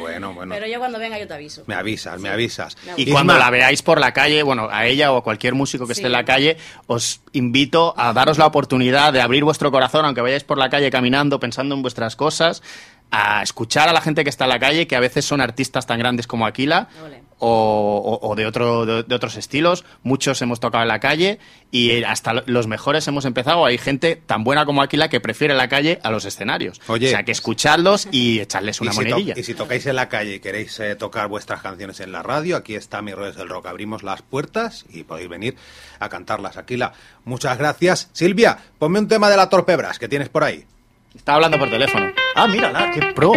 Bueno, 0.00 0.32
bueno. 0.34 0.54
Pero 0.54 0.66
yo 0.66 0.78
cuando 0.78 0.98
venga 0.98 1.18
yo 1.18 1.26
te 1.26 1.34
aviso. 1.34 1.64
Me 1.66 1.74
avisas, 1.74 2.20
me 2.20 2.28
avisas. 2.28 2.76
Y 2.96 3.02
Isma. 3.02 3.12
cuando 3.14 3.38
la 3.38 3.50
veáis 3.50 3.82
por 3.82 4.00
la 4.00 4.12
calle, 4.12 4.42
bueno, 4.42 4.68
a 4.70 4.86
ella 4.86 5.12
o 5.12 5.18
a 5.18 5.22
cualquier 5.22 5.54
músico 5.54 5.86
que 5.86 5.92
esté 5.92 6.06
en 6.06 6.12
la 6.12 6.24
calle, 6.24 6.56
os 6.86 7.20
invito 7.32 7.94
a 7.96 8.12
daros 8.12 8.38
la 8.38 8.46
oportunidad 8.46 9.12
de 9.12 9.20
abrir 9.20 9.44
vuestro 9.44 9.70
corazón, 9.70 10.04
aunque 10.04 10.20
vayáis 10.20 10.44
por 10.44 10.58
la 10.58 10.68
calle 10.70 10.90
caminando, 10.90 11.40
pensando 11.40 11.74
en 11.74 11.82
vuestras 11.82 12.16
cosas, 12.16 12.62
a 13.10 13.42
escuchar 13.42 13.88
a 13.88 13.92
la 13.92 14.00
gente 14.00 14.24
que 14.24 14.30
está 14.30 14.44
en 14.44 14.50
la 14.50 14.58
calle, 14.58 14.86
que 14.86 14.96
a 14.96 15.00
veces 15.00 15.24
son 15.24 15.40
artistas 15.40 15.86
tan 15.86 15.98
grandes 15.98 16.26
como 16.26 16.46
Aquila. 16.46 16.88
Ole. 17.04 17.27
O, 17.40 18.18
o- 18.20 18.28
o 18.30 18.34
de, 18.34 18.46
otro, 18.46 18.84
de, 18.84 19.04
de 19.04 19.14
otros 19.14 19.36
estilos, 19.36 19.84
muchos 20.02 20.42
hemos 20.42 20.58
tocado 20.58 20.82
en 20.82 20.88
la 20.88 20.98
calle 20.98 21.38
y 21.70 22.02
hasta 22.02 22.32
lo- 22.32 22.42
los 22.46 22.66
mejores 22.66 23.06
hemos 23.06 23.24
empezado. 23.26 23.64
Hay 23.64 23.78
gente 23.78 24.16
tan 24.16 24.42
buena 24.42 24.66
como 24.66 24.82
Aquila 24.82 25.08
que 25.08 25.20
prefiere 25.20 25.54
la 25.54 25.68
calle 25.68 26.00
a 26.02 26.10
los 26.10 26.24
escenarios. 26.24 26.80
Oye. 26.88 27.06
o 27.06 27.10
sea, 27.10 27.22
que 27.22 27.30
escuchadlos 27.30 28.08
y 28.10 28.40
echarles 28.40 28.80
una 28.80 28.90
y, 28.90 28.94
si 28.94 28.98
monedilla. 29.04 29.34
y 29.36 29.44
si 29.44 29.54
tocáis 29.54 29.86
en 29.86 29.94
la 29.94 30.08
calle 30.08 30.34
y 30.34 30.40
queréis 30.40 30.80
eh, 30.80 30.96
tocar 30.96 31.28
vuestras 31.28 31.62
canciones 31.62 32.00
en 32.00 32.10
la 32.10 32.24
radio, 32.24 32.56
aquí 32.56 32.74
está 32.74 33.02
Mi 33.02 33.12
Rollos 33.12 33.36
del 33.36 33.48
Rock. 33.48 33.66
Abrimos 33.66 34.02
las 34.02 34.20
puertas 34.22 34.84
y 34.92 35.04
podéis 35.04 35.28
venir 35.28 35.54
a 36.00 36.08
cantarlas. 36.08 36.56
Aquila, 36.56 36.92
muchas 37.24 37.56
gracias. 37.56 38.08
Silvia, 38.12 38.58
ponme 38.80 38.98
un 38.98 39.06
tema 39.06 39.30
de 39.30 39.36
la 39.36 39.48
Torpebras 39.48 40.00
que 40.00 40.08
tienes 40.08 40.28
por 40.28 40.42
ahí. 40.42 40.64
Estaba 41.14 41.36
hablando 41.36 41.58
por 41.60 41.70
teléfono. 41.70 42.10
Ah, 42.34 42.48
mírala, 42.48 42.90
qué 42.90 43.00
pro. 43.14 43.32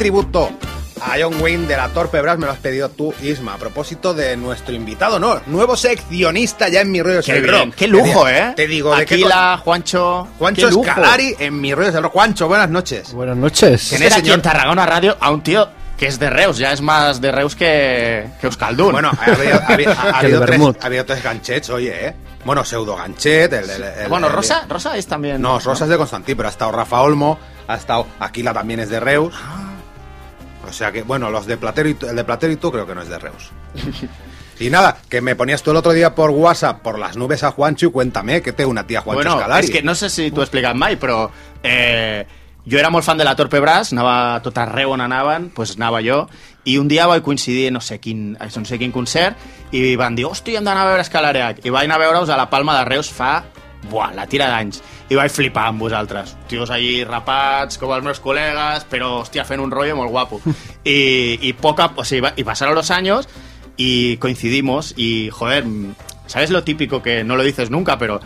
Tributo 0.00 0.50
a 1.02 1.16
John 1.20 1.40
Wayne 1.42 1.66
de 1.66 1.76
la 1.76 1.88
Torpe 1.90 2.22
Brass 2.22 2.38
me 2.38 2.46
lo 2.46 2.52
has 2.52 2.58
pedido 2.58 2.88
tú, 2.88 3.12
Isma, 3.22 3.52
a 3.54 3.58
propósito 3.58 4.14
de 4.14 4.34
nuestro 4.34 4.74
invitado, 4.74 5.18
¿no? 5.18 5.38
Nuevo 5.46 5.76
seccionista 5.76 6.70
ya 6.70 6.80
en 6.80 6.90
Mi 6.90 7.02
Rollo 7.02 7.20
Qué 7.22 7.32
el 7.32 7.42
bien, 7.42 7.66
Rock. 7.66 7.74
qué 7.74 7.86
lujo, 7.86 8.24
Te- 8.24 8.38
¿eh? 8.38 8.52
Te 8.56 8.66
digo, 8.66 8.96
¿de 8.96 9.04
qué 9.04 9.14
Aquila, 9.16 9.60
Juancho. 9.62 10.26
Juancho 10.38 10.66
qué 10.68 10.72
lujo. 10.72 10.88
Escalari 10.88 11.36
en 11.38 11.60
Mi 11.60 11.74
Rollo 11.74 11.90
es 11.90 11.94
el 11.94 12.02
Rock. 12.02 12.12
Juancho, 12.14 12.48
buenas 12.48 12.70
noches. 12.70 13.12
Buenas 13.12 13.36
noches. 13.36 13.92
Este 13.92 14.14
aquí 14.14 14.30
en 14.32 14.40
Tarragona 14.40 14.86
Radio 14.86 15.18
a 15.20 15.30
un 15.30 15.42
tío 15.42 15.68
que 15.98 16.06
es 16.06 16.18
de 16.18 16.30
Reus, 16.30 16.56
ya 16.56 16.72
es 16.72 16.80
más 16.80 17.20
de 17.20 17.30
Reus 17.32 17.54
que, 17.54 18.26
que 18.40 18.46
Euskaldun. 18.46 18.92
Bueno, 18.92 19.10
ha 19.18 19.24
habido, 19.24 19.54
ha 19.60 19.66
habido- 19.74 19.92
ha 19.92 20.02
Que 20.02 20.08
el 20.08 20.14
habido 20.14 20.40
tres, 20.40 20.50
vermut. 20.58 20.82
ha 20.82 20.86
habido 20.86 21.04
tres 21.04 21.22
ganchets, 21.22 21.68
oye, 21.68 22.06
¿eh? 22.08 22.14
Bueno, 22.46 22.64
pseudo 22.64 22.96
ganchet, 22.96 23.52
el, 23.52 23.68
el- 23.68 23.82
el- 23.82 24.08
bueno, 24.08 24.28
el- 24.28 24.32
Rosa, 24.32 24.64
Rosa 24.66 24.96
es 24.96 25.06
también. 25.06 25.42
No, 25.42 25.58
Rosa 25.58 25.84
es 25.84 25.90
de 25.90 25.98
Constantí, 25.98 26.34
pero 26.34 26.48
ha 26.48 26.52
estado 26.52 26.72
Rafa 26.72 27.02
Olmo, 27.02 27.38
ha 27.68 27.74
estado 27.76 28.06
Aquila 28.18 28.54
también 28.54 28.80
es 28.80 28.88
de 28.88 28.98
Reus. 28.98 29.34
Ah. 29.38 29.66
O 30.70 30.72
sea 30.72 30.90
que, 30.92 31.02
bueno, 31.02 31.30
los 31.30 31.46
de 31.46 31.56
Platero 31.56 31.88
y 31.88 31.94
tú- 31.94 32.06
el 32.08 32.16
de 32.16 32.24
Platero 32.24 32.52
y 32.52 32.56
tú 32.56 32.70
creo 32.72 32.86
que 32.86 32.94
no 32.94 33.02
es 33.02 33.08
de 33.08 33.18
Reus. 33.18 33.50
y 34.58 34.70
nada, 34.70 34.98
que 35.08 35.20
me 35.20 35.34
ponías 35.36 35.62
tú 35.62 35.70
el 35.70 35.76
otro 35.76 35.92
día 35.92 36.14
por 36.14 36.30
WhatsApp 36.30 36.80
por 36.82 36.98
las 36.98 37.16
nubes 37.16 37.42
a 37.44 37.50
Juancho 37.50 37.86
y 37.86 37.90
cuéntame 37.90 38.42
que 38.42 38.52
te 38.52 38.64
una 38.66 38.86
tía 38.86 39.00
Juancho 39.00 39.16
bueno, 39.22 39.36
Escalari. 39.38 39.66
és 39.66 39.70
que 39.70 39.82
no 39.82 39.94
sé 39.94 40.10
si 40.10 40.30
t'ho 40.30 40.40
he 40.42 40.44
explicat 40.44 40.74
mai, 40.76 40.96
però 41.00 41.30
eh, 41.62 42.26
jo 42.70 42.78
era 42.78 42.90
molt 42.90 43.04
fan 43.04 43.16
de 43.18 43.24
la 43.24 43.34
Torpe 43.36 43.58
Brass, 43.58 43.92
anava 43.94 44.34
a 44.36 44.42
tot 44.44 44.58
arreu 44.60 44.92
on 44.92 45.00
anaven, 45.00 45.50
doncs 45.56 45.76
anava 45.78 46.02
jo, 46.04 46.26
i 46.68 46.76
un 46.78 46.88
dia 46.92 47.06
vaig 47.08 47.22
coincidir, 47.24 47.70
no 47.72 47.80
sé 47.80 47.98
quin, 48.00 48.34
no 48.36 48.64
sé 48.68 48.78
quin 48.78 48.92
concert, 48.92 49.36
i 49.72 49.96
van 49.96 50.14
dir, 50.14 50.26
hòstia, 50.28 50.58
hem 50.60 50.64
d'anar 50.68 50.84
a 50.84 50.90
veure 50.92 51.02
Escalareac, 51.08 51.64
i 51.64 51.70
vaig 51.72 51.88
anar 51.88 51.96
a 51.96 52.04
veure-us 52.04 52.28
a 52.28 52.36
la 52.36 52.50
Palma 52.52 52.76
de 52.78 52.84
Reus 52.84 53.08
fa, 53.10 53.44
buah, 53.88 54.12
la 54.14 54.26
tira 54.28 54.48
d'anys, 54.50 54.82
i 55.10 55.16
vaig 55.18 55.32
flipar 55.32 55.68
amb 55.70 55.80
vosaltres, 55.82 56.34
tios 56.50 56.70
allí 56.70 57.02
rapats, 57.04 57.78
com 57.80 57.92
els 57.94 58.04
meus 58.04 58.20
col·legues, 58.22 58.84
però, 58.90 59.20
hòstia, 59.22 59.46
fent 59.48 59.62
un 59.62 59.72
rollo 59.72 59.96
molt 59.98 60.12
guapo. 60.12 60.40
I, 60.84 61.38
i 61.48 61.52
poc 61.54 61.80
a, 61.80 61.90
o 61.96 62.04
y 62.36 62.44
pasaron 62.44 62.74
los 62.74 62.90
años 62.90 63.28
y 63.76 64.16
coincidimos 64.18 64.94
y, 64.96 65.30
joder, 65.30 65.64
¿sabes 66.26 66.50
lo 66.50 66.64
típico 66.64 67.02
que 67.02 67.24
no 67.24 67.36
lo 67.36 67.42
dices 67.42 67.70
nunca, 67.70 67.98
pero 67.98 68.20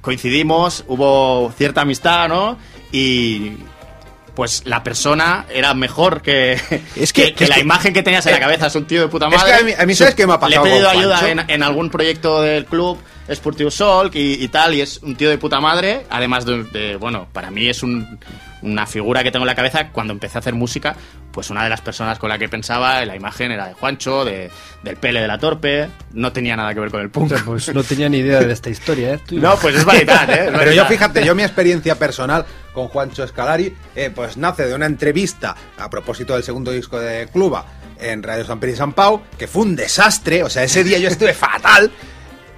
coincidimos, 0.00 0.84
hubo 0.88 1.52
cierta 1.56 1.82
amistad, 1.82 2.28
¿no? 2.28 2.56
Y 2.90 3.52
pues 4.38 4.62
la 4.66 4.84
persona 4.84 5.46
era 5.52 5.74
mejor 5.74 6.22
que, 6.22 6.52
Es 6.94 7.12
que- 7.12 7.34
que, 7.34 7.42
es 7.42 7.50
la 7.50 7.56
que- 7.56 7.60
imagen 7.62 7.92
que 7.92 8.04
tenías 8.04 8.24
en 8.26 8.30
la 8.30 8.38
eh, 8.38 8.40
cabeza. 8.40 8.68
Es 8.68 8.74
un 8.76 8.84
tío 8.86 9.00
de 9.00 9.08
puta 9.08 9.26
es 9.26 9.32
que 9.32 9.36
madre. 9.38 9.54
a 9.54 9.62
mí- 9.64 9.72
a 9.76 9.84
mí 9.84 9.94
¿sabes 9.96 10.14
qué 10.14 10.28
me 10.28 10.34
ha 10.34 10.38
pasado 10.38 10.64
Le 10.64 10.70
he 10.70 10.72
pedido 10.74 10.88
ayuda 10.88 11.28
en, 11.28 11.40
en 11.50 11.62
algún 11.64 11.90
proyecto 11.90 12.40
del 12.40 12.64
club 12.64 13.00
Sportivo 13.34 13.68
Solk 13.72 14.14
y, 14.14 14.34
y 14.44 14.46
tal, 14.46 14.74
y 14.76 14.80
es 14.80 14.98
un 15.02 15.16
tío 15.16 15.28
de 15.28 15.38
puta 15.38 15.58
madre. 15.60 16.06
Además 16.08 16.44
de, 16.46 16.62
de- 16.62 16.94
bueno, 16.96 17.26
para 17.32 17.50
mí 17.50 17.68
es 17.68 17.82
un- 17.82 18.20
una 18.62 18.86
figura 18.86 19.22
que 19.22 19.30
tengo 19.30 19.44
en 19.44 19.48
la 19.48 19.54
cabeza. 19.54 19.90
Cuando 19.90 20.12
empecé 20.12 20.38
a 20.38 20.40
hacer 20.40 20.54
música, 20.54 20.96
pues 21.32 21.50
una 21.50 21.64
de 21.64 21.70
las 21.70 21.80
personas 21.80 22.18
con 22.18 22.28
la 22.28 22.38
que 22.38 22.48
pensaba, 22.48 23.04
la 23.04 23.16
imagen 23.16 23.52
era 23.52 23.68
de 23.68 23.74
Juancho, 23.74 24.24
de, 24.24 24.50
del 24.82 24.96
Pele 24.96 25.20
de 25.20 25.28
la 25.28 25.38
Torpe. 25.38 25.88
No 26.12 26.32
tenía 26.32 26.56
nada 26.56 26.74
que 26.74 26.80
ver 26.80 26.90
con 26.90 27.00
el 27.00 27.10
punk. 27.10 27.32
Pues 27.44 27.72
no 27.74 27.82
tenía 27.82 28.08
ni 28.08 28.18
idea 28.18 28.40
de 28.40 28.52
esta 28.52 28.70
historia, 28.70 29.14
¿eh? 29.14 29.20
No, 29.32 29.56
pues 29.56 29.76
es 29.76 29.84
variedad, 29.84 30.28
¿eh? 30.30 30.46
Es 30.46 30.58
Pero 30.58 30.72
yo 30.72 30.84
fíjate, 30.86 31.24
yo 31.24 31.34
mi 31.34 31.42
experiencia 31.42 31.98
personal 31.98 32.44
con 32.72 32.88
Juancho 32.88 33.24
Escalari, 33.24 33.74
eh, 33.96 34.10
pues 34.14 34.36
nace 34.36 34.66
de 34.66 34.74
una 34.74 34.86
entrevista 34.86 35.56
a 35.78 35.90
propósito 35.90 36.34
del 36.34 36.42
segundo 36.44 36.70
disco 36.70 36.98
de 36.98 37.28
Cluba 37.28 37.64
en 38.00 38.22
Radio 38.22 38.44
San 38.44 38.60
Pedro 38.60 38.74
y 38.74 38.76
San 38.76 38.92
Pau, 38.92 39.22
que 39.36 39.48
fue 39.48 39.62
un 39.62 39.74
desastre, 39.74 40.44
o 40.44 40.50
sea, 40.50 40.62
ese 40.62 40.84
día 40.84 40.98
yo 40.98 41.08
estuve 41.08 41.34
fatal, 41.34 41.90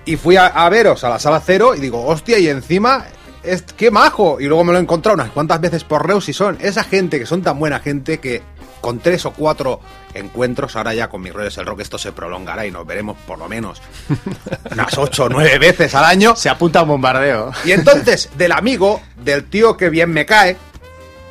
y 0.04 0.16
fui 0.16 0.36
a, 0.36 0.46
a 0.46 0.68
veros 0.68 1.04
a 1.04 1.08
la 1.08 1.18
sala 1.18 1.40
cero 1.44 1.74
y 1.74 1.80
digo, 1.80 2.04
hostia, 2.06 2.38
y 2.38 2.48
encima, 2.48 3.06
es, 3.42 3.62
qué 3.62 3.90
majo, 3.90 4.40
y 4.40 4.46
luego 4.46 4.64
me 4.64 4.72
lo 4.72 4.78
he 4.78 4.82
encontrado 4.82 5.14
unas 5.14 5.30
cuantas 5.30 5.60
veces 5.60 5.84
por 5.84 6.06
Reus 6.06 6.28
y 6.28 6.32
son 6.32 6.58
esa 6.60 6.84
gente 6.84 7.18
que 7.18 7.26
son 7.26 7.42
tan 7.42 7.58
buena 7.58 7.80
gente 7.80 8.18
que 8.18 8.42
con 8.80 8.98
tres 8.98 9.26
o 9.26 9.32
cuatro 9.32 9.80
encuentros, 10.14 10.74
ahora 10.76 10.94
ya 10.94 11.08
con 11.08 11.20
mis 11.20 11.32
rollos 11.32 11.56
el 11.58 11.66
rock 11.66 11.80
esto 11.80 11.98
se 11.98 12.12
prolongará 12.12 12.66
y 12.66 12.70
nos 12.70 12.86
veremos 12.86 13.16
por 13.26 13.38
lo 13.38 13.48
menos 13.48 13.80
unas 14.72 14.96
ocho 14.98 15.24
o 15.24 15.28
nueve 15.28 15.58
veces 15.58 15.94
al 15.94 16.04
año. 16.04 16.34
Se 16.34 16.48
apunta 16.48 16.80
a 16.80 16.82
un 16.82 16.88
bombardeo. 16.88 17.52
Y 17.64 17.72
entonces, 17.72 18.30
del 18.36 18.52
amigo, 18.52 19.00
del 19.22 19.44
tío 19.44 19.76
que 19.76 19.90
bien 19.90 20.10
me 20.10 20.26
cae, 20.26 20.56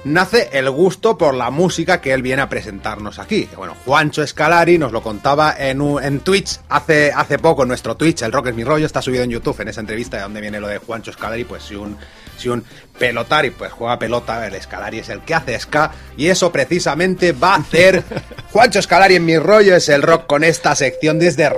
nace 0.06 0.50
el 0.54 0.70
gusto 0.70 1.18
por 1.18 1.34
la 1.34 1.50
música 1.50 2.00
que 2.02 2.14
él 2.14 2.22
viene 2.22 2.42
a 2.42 2.50
presentarnos 2.50 3.20
aquí. 3.20 3.50
Bueno, 3.56 3.76
Juancho 3.86 4.24
Escalari 4.24 4.78
nos 4.78 4.92
lo 4.92 5.02
contaba 5.04 5.56
en, 5.58 5.82
un- 5.82 6.02
en 6.04 6.20
Twitch 6.22 6.60
hace, 6.70 7.12
hace 7.12 7.38
poco, 7.40 7.64
en 7.64 7.68
nuestro 7.70 7.96
Twitch, 7.96 8.22
el 8.22 8.32
Rock 8.32 8.48
es 8.48 8.56
mi 8.56 8.64
rollo, 8.64 8.86
está 8.86 9.02
subido 9.02 9.24
en 9.24 9.30
YouTube 9.32 9.60
en 9.62 9.68
esa 9.68 9.82
entrevista 9.82 10.18
de 10.18 10.24
donde 10.24 10.42
viene 10.42 10.60
lo 10.60 10.68
de 10.68 10.78
Juancho 10.78 11.12
Escalari, 11.12 11.44
pues 11.44 11.64
si 11.64 11.76
un, 11.76 11.98
si 12.38 12.50
un 12.50 12.64
pelotari 12.98 13.50
pues 13.52 13.72
juega 13.72 14.00
pelota, 14.00 14.46
el 14.48 14.56
Escalari 14.56 15.00
es 15.00 15.10
el 15.10 15.22
que 15.22 15.34
hace 15.36 15.60
ska, 15.60 15.92
y 16.18 16.28
eso 16.28 16.52
precisamente 16.52 17.32
va 17.34 17.56
a 17.56 17.58
hacer 17.58 18.04
Juancho 18.52 18.80
Escalari 18.80 19.16
en 19.16 19.26
mi 19.26 19.38
rollo, 19.38 19.76
es 19.76 19.90
el 19.90 20.02
rock 20.02 20.28
con 20.28 20.44
esta 20.44 20.76
sección 20.76 21.20
desde 21.20 21.50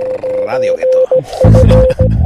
Radio 0.46 0.74
Gueto. 0.76 2.18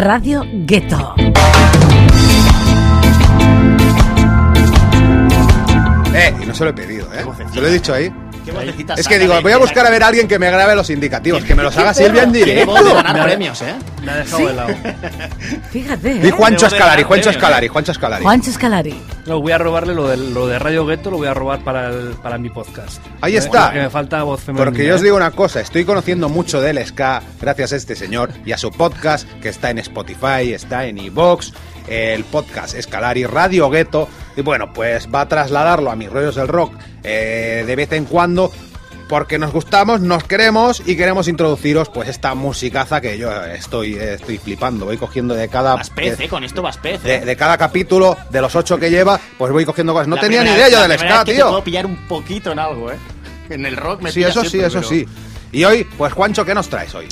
Radio 0.00 0.46
Ghetto. 0.50 1.14
Eh, 6.14 6.34
y 6.42 6.46
no 6.46 6.54
se 6.54 6.64
lo 6.64 6.70
he 6.70 6.72
pedido, 6.72 7.06
eh. 7.12 7.22
Se 7.52 7.60
lo 7.60 7.66
he 7.66 7.72
dicho 7.72 7.92
ahí. 7.92 8.10
¿Qué 8.50 8.56
vocecita 8.66 8.94
Es 8.94 9.08
que 9.08 9.18
digo, 9.18 9.34
de- 9.34 9.40
voy 9.40 9.52
a 9.52 9.56
de 9.56 9.60
buscar 9.60 9.86
a 9.86 9.90
ver 9.90 10.02
a 10.02 10.08
alguien 10.08 10.28
que 10.28 10.38
me 10.38 10.50
grabe 10.50 10.74
los 10.74 10.90
indicativos, 10.90 11.44
que 11.44 11.54
me 11.54 11.62
los 11.62 11.76
haga 11.76 11.94
Silvia 11.94 12.22
en 12.24 12.32
directo. 12.32 12.70
voz 12.72 12.84
de 12.84 12.92
ganar 12.94 13.24
premios, 13.24 13.62
¿eh? 13.62 13.74
Me 14.02 14.12
ha 14.12 14.16
dejado 14.16 14.50
helado. 14.50 14.74
Fíjate, 15.70 16.12
Y 16.22 16.26
¿eh? 16.26 16.30
Juancho 16.30 16.66
Debo 16.66 16.70
de 16.70 16.76
Escalari, 16.76 17.02
Juancho 17.02 17.30
Escalari, 17.30 17.68
Juancho 17.68 17.92
Escalari. 17.92 18.22
Juancho 18.24 18.50
Escalari. 18.50 19.02
No, 19.26 19.40
voy 19.40 19.52
a 19.52 19.58
robarle 19.58 19.94
lo 19.94 20.08
de, 20.08 20.16
lo 20.16 20.46
de 20.46 20.58
Radio 20.58 20.86
Ghetto, 20.86 21.10
lo 21.10 21.18
voy 21.18 21.28
a 21.28 21.34
robar 21.34 21.60
para, 21.62 21.88
el- 21.88 22.14
para 22.22 22.38
mi 22.38 22.50
podcast. 22.50 23.02
Ahí 23.20 23.34
Eh, 23.34 23.38
está. 23.38 23.72
Que 23.72 23.80
me 23.80 23.90
falta 23.90 24.22
voz 24.22 24.40
femenina. 24.40 24.64
Porque 24.64 24.86
yo 24.86 24.94
os 24.94 25.00
¿eh? 25.00 25.04
digo 25.04 25.16
una 25.16 25.30
cosa, 25.30 25.60
estoy 25.60 25.84
conociendo 25.84 26.28
mucho 26.28 26.60
del 26.60 26.84
ska 26.84 27.22
gracias 27.40 27.72
a 27.72 27.76
este 27.76 27.94
señor 27.94 28.30
y 28.44 28.52
a 28.52 28.58
su 28.58 28.70
podcast 28.70 29.28
que 29.40 29.48
está 29.50 29.70
en 29.70 29.78
Spotify, 29.78 30.52
está 30.54 30.86
en 30.86 30.98
iVoox, 30.98 31.52
el 31.88 32.24
podcast 32.24 32.74
Escalari 32.74 33.24
Radio 33.24 33.70
Gueto. 33.70 34.08
Y 34.36 34.42
bueno, 34.42 34.72
pues 34.72 35.08
va 35.12 35.22
a 35.22 35.28
trasladarlo 35.28 35.90
a 35.90 35.96
mis 35.96 36.10
rollos 36.10 36.34
del 36.36 36.48
rock 36.48 36.72
eh, 37.02 37.64
de 37.66 37.76
vez 37.76 37.92
en 37.92 38.04
cuando. 38.04 38.50
Porque 39.08 39.40
nos 39.40 39.52
gustamos, 39.52 40.00
nos 40.00 40.22
queremos 40.22 40.82
y 40.86 40.96
queremos 40.96 41.26
introduciros 41.26 41.88
pues 41.88 42.08
esta 42.08 42.36
musicaza 42.36 43.00
que 43.00 43.18
yo 43.18 43.32
estoy, 43.46 43.94
estoy 43.96 44.38
flipando. 44.38 44.84
Voy 44.84 44.98
cogiendo 44.98 45.34
de 45.34 45.48
cada 45.48 45.74
Vas 45.74 45.90
pez, 45.90 46.16
de, 46.16 46.26
¿eh? 46.26 46.28
Con 46.28 46.44
esto 46.44 46.62
vas 46.62 46.78
pez, 46.78 47.04
¿eh? 47.04 47.22
de 47.26 47.36
cada 47.36 47.58
capítulo, 47.58 48.16
de 48.30 48.40
los 48.40 48.54
ocho 48.54 48.78
que 48.78 48.88
lleva, 48.88 49.18
pues 49.36 49.50
voy 49.52 49.64
cogiendo 49.64 49.92
cosas. 49.94 50.06
No 50.06 50.14
La 50.14 50.22
tenía 50.22 50.44
ni 50.44 50.50
idea 50.50 50.68
yo 50.68 50.80
del 50.86 50.96
ska, 50.96 51.24
que 51.24 51.32
te 51.34 51.40
puedo 51.40 51.56
tío. 51.56 51.64
pillar 51.64 51.86
un 51.86 51.96
poquito 52.06 52.52
en 52.52 52.60
algo, 52.60 52.92
¿eh? 52.92 52.96
En 53.48 53.66
el 53.66 53.76
rock 53.76 54.00
me 54.02 54.12
Sí, 54.12 54.22
eso 54.22 54.44
sí, 54.44 54.60
eso 54.60 54.78
pero- 54.78 54.88
sí. 54.88 55.04
Y 55.50 55.64
hoy, 55.64 55.82
pues 55.98 56.12
Juancho, 56.12 56.44
¿qué 56.44 56.54
nos 56.54 56.68
traes 56.68 56.94
hoy? 56.94 57.08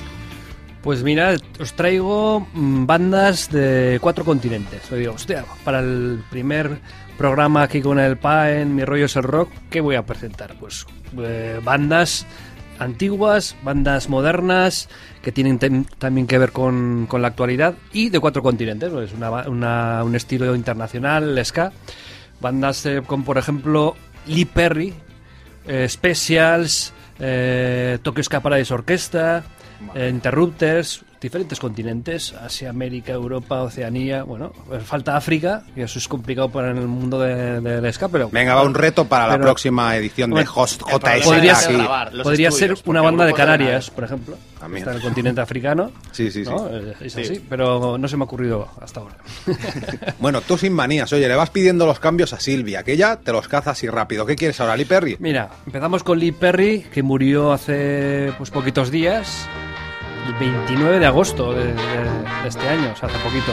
Pues 0.89 1.03
mira, 1.03 1.37
os 1.61 1.75
traigo 1.75 2.49
mm, 2.55 2.87
bandas 2.87 3.53
de 3.53 3.99
cuatro 4.01 4.25
continentes. 4.25 4.91
Os 4.91 4.97
digo, 4.99 5.15
para 5.63 5.81
el 5.81 6.25
primer 6.31 6.79
programa 7.19 7.65
aquí 7.65 7.83
con 7.83 7.99
el 8.01 8.17
PA 8.17 8.53
en 8.53 8.75
Mi 8.75 8.87
Rollo 8.87 9.05
es 9.05 9.15
el 9.17 9.23
Rock, 9.23 9.51
¿qué 9.69 9.83
voy 9.83 9.97
a 9.97 10.07
presentar? 10.07 10.55
Pues 10.59 10.87
eh, 11.19 11.61
bandas 11.63 12.25
antiguas, 12.79 13.55
bandas 13.63 14.09
modernas, 14.09 14.89
que 15.21 15.31
tienen 15.31 15.59
también 15.99 16.27
que 16.27 16.39
ver 16.39 16.53
con, 16.53 17.05
con 17.07 17.21
la 17.21 17.29
actualidad, 17.29 17.75
y 17.93 18.09
de 18.09 18.19
cuatro 18.19 18.43
continentes, 18.43 18.91
pues 18.91 19.13
una, 19.13 20.03
un 20.03 20.15
estilo 20.17 20.55
internacional, 20.55 21.39
ska. 21.45 21.71
Bandas 22.41 22.87
eh, 22.87 23.03
como, 23.07 23.27
por 23.27 23.37
ejemplo, 23.37 23.95
Lee 24.27 24.47
Perry, 24.47 24.95
eh, 25.67 25.87
Specials, 25.87 26.95
eh, 27.21 27.99
Tokyo 28.01 28.23
Ska 28.23 28.41
Orquesta, 28.71 29.45
eh, 29.95 30.09
Interrupters, 30.11 31.05
diferentes 31.21 31.59
continentes, 31.59 32.33
Asia, 32.33 32.71
América, 32.71 33.13
Europa, 33.13 33.63
Oceanía, 33.63 34.23
bueno, 34.23 34.53
pues 34.69 34.85
falta 34.85 35.17
África, 35.17 35.63
y 35.75 35.81
eso 35.83 35.99
es 35.99 36.07
complicado 36.07 36.49
para 36.49 36.71
el 36.71 36.87
mundo 36.87 37.19
de- 37.19 37.61
del 37.61 37.93
ska, 37.93 38.09
pero... 38.09 38.31
Venga, 38.31 38.55
va 38.55 38.63
un 38.63 38.75
reto 38.75 39.05
para 39.07 39.27
la 39.27 39.33
Pero- 39.35 39.45
próxima 39.45 39.97
edición 39.97 40.31
de 40.31 40.35
Bueno, 40.35 40.51
Host 40.55 40.83
el 40.83 40.99
problema 41.01 41.17
JS. 41.19 41.25
Podría 41.27 41.55
ser- 41.57 41.77
Podría 42.23 42.49
estudios, 42.49 42.79
ser 42.79 42.89
una 42.89 43.03
banda 43.03 43.25
de 43.25 43.33
de 43.33 43.37
Canarias, 43.37 43.91
por 43.91 44.05
ejemplo. 44.05 44.37
También. 44.61 44.79
Está 44.79 44.91
en 44.93 44.97
el 44.99 45.03
continente 45.03 45.41
africano. 45.41 45.91
Sí, 46.13 46.31
sí, 46.31 46.45
sí. 46.45 46.51
¿no? 46.51 46.69
Eh, 46.69 46.95
Es 47.01 47.13
Sí. 47.13 47.21
así, 47.23 47.45
pero 47.49 47.97
no 47.99 48.09
se 48.09 48.17
me 48.17 48.23
ha 48.23 48.27
ocurrido 48.27 48.69
hasta 48.81 49.01
ahora. 49.01 49.17
Bueno, 50.21 50.41
tú 50.41 50.57
sin 50.59 50.73
manías, 50.73 51.13
oye, 51.13 51.27
le 51.29 51.35
vas 51.35 51.51
pidiendo 51.51 51.85
los 51.87 51.99
cambios 52.01 52.33
a 52.33 52.41
Silvia, 52.41 52.83
que 52.83 52.93
ella 52.93 53.17
te 53.17 53.33
los 53.33 53.49
caza 53.49 53.71
así 53.73 53.89
rápido. 53.89 54.25
¿Qué 54.27 54.37
quieres 54.37 54.61
ahora, 54.61 54.77
Lee 54.77 54.85
Perry? 54.85 55.17
Mira, 55.21 55.51
empezamos 55.67 56.03
con 56.05 56.19
Lee 56.19 56.33
Perry, 56.33 56.87
que 56.93 57.03
murió 57.03 57.53
hace 57.53 58.33
pues 58.39 58.51
poquitos 58.51 58.91
días, 58.91 59.49
29 60.39 60.99
de 60.99 61.07
agosto 61.07 61.53
de, 61.53 61.67
de- 61.67 61.73
de 62.43 62.49
este 62.49 62.69
año, 62.69 62.91
o 62.93 62.97
sea, 62.97 63.09
hace 63.09 63.19
poquito. 63.19 63.53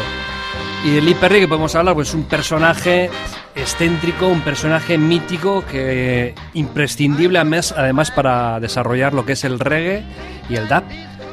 Y 0.83 0.91
de 0.91 1.01
Lee 1.01 1.15
Perry 1.15 1.39
que 1.39 1.47
podemos 1.47 1.73
hablar, 1.75 1.95
pues 1.95 2.13
un 2.13 2.23
personaje 2.25 3.09
excéntrico, 3.55 4.27
un 4.27 4.41
personaje 4.41 4.97
mítico 4.97 5.63
que 5.65 6.35
imprescindible 6.53 7.39
además 7.39 8.11
para 8.11 8.59
desarrollar 8.59 9.13
lo 9.13 9.25
que 9.25 9.33
es 9.33 9.43
el 9.45 9.59
reggae 9.59 10.03
y 10.49 10.55
el 10.55 10.67
dub. 10.67 10.83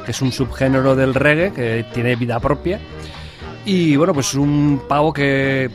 que 0.05 0.11
es 0.11 0.21
un 0.21 0.31
subgénero 0.31 0.95
del 0.95 1.13
reggae 1.13 1.53
que 1.53 1.85
tiene 1.93 2.15
vida 2.15 2.39
propia. 2.39 2.79
Y 3.65 3.95
bueno, 3.95 4.13
pues 4.13 4.33
un 4.33 4.81
pavo 4.89 5.13
que 5.13 5.69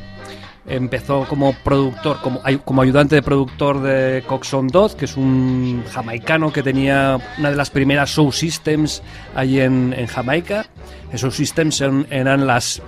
empezó 0.68 1.24
como 1.24 1.54
productor, 1.64 2.20
como, 2.20 2.40
como 2.64 2.82
ayudante 2.82 3.16
de 3.16 3.22
productor 3.22 3.80
de 3.82 4.22
Coxon 4.26 4.68
Dodd, 4.68 4.92
que 4.92 5.06
es 5.06 5.16
un 5.16 5.84
jamaicano 5.90 6.52
que 6.52 6.62
tenía 6.62 7.18
una 7.38 7.50
de 7.50 7.56
las 7.56 7.70
primeras 7.70 8.10
Soul 8.10 8.32
Systems 8.32 9.02
allí 9.34 9.60
en, 9.60 9.94
en 9.96 10.06
Jamaica. 10.06 10.66
Esos 11.12 11.36
Systems 11.36 11.80
eran, 11.80 12.06
eran 12.10 12.46
las 12.46 12.82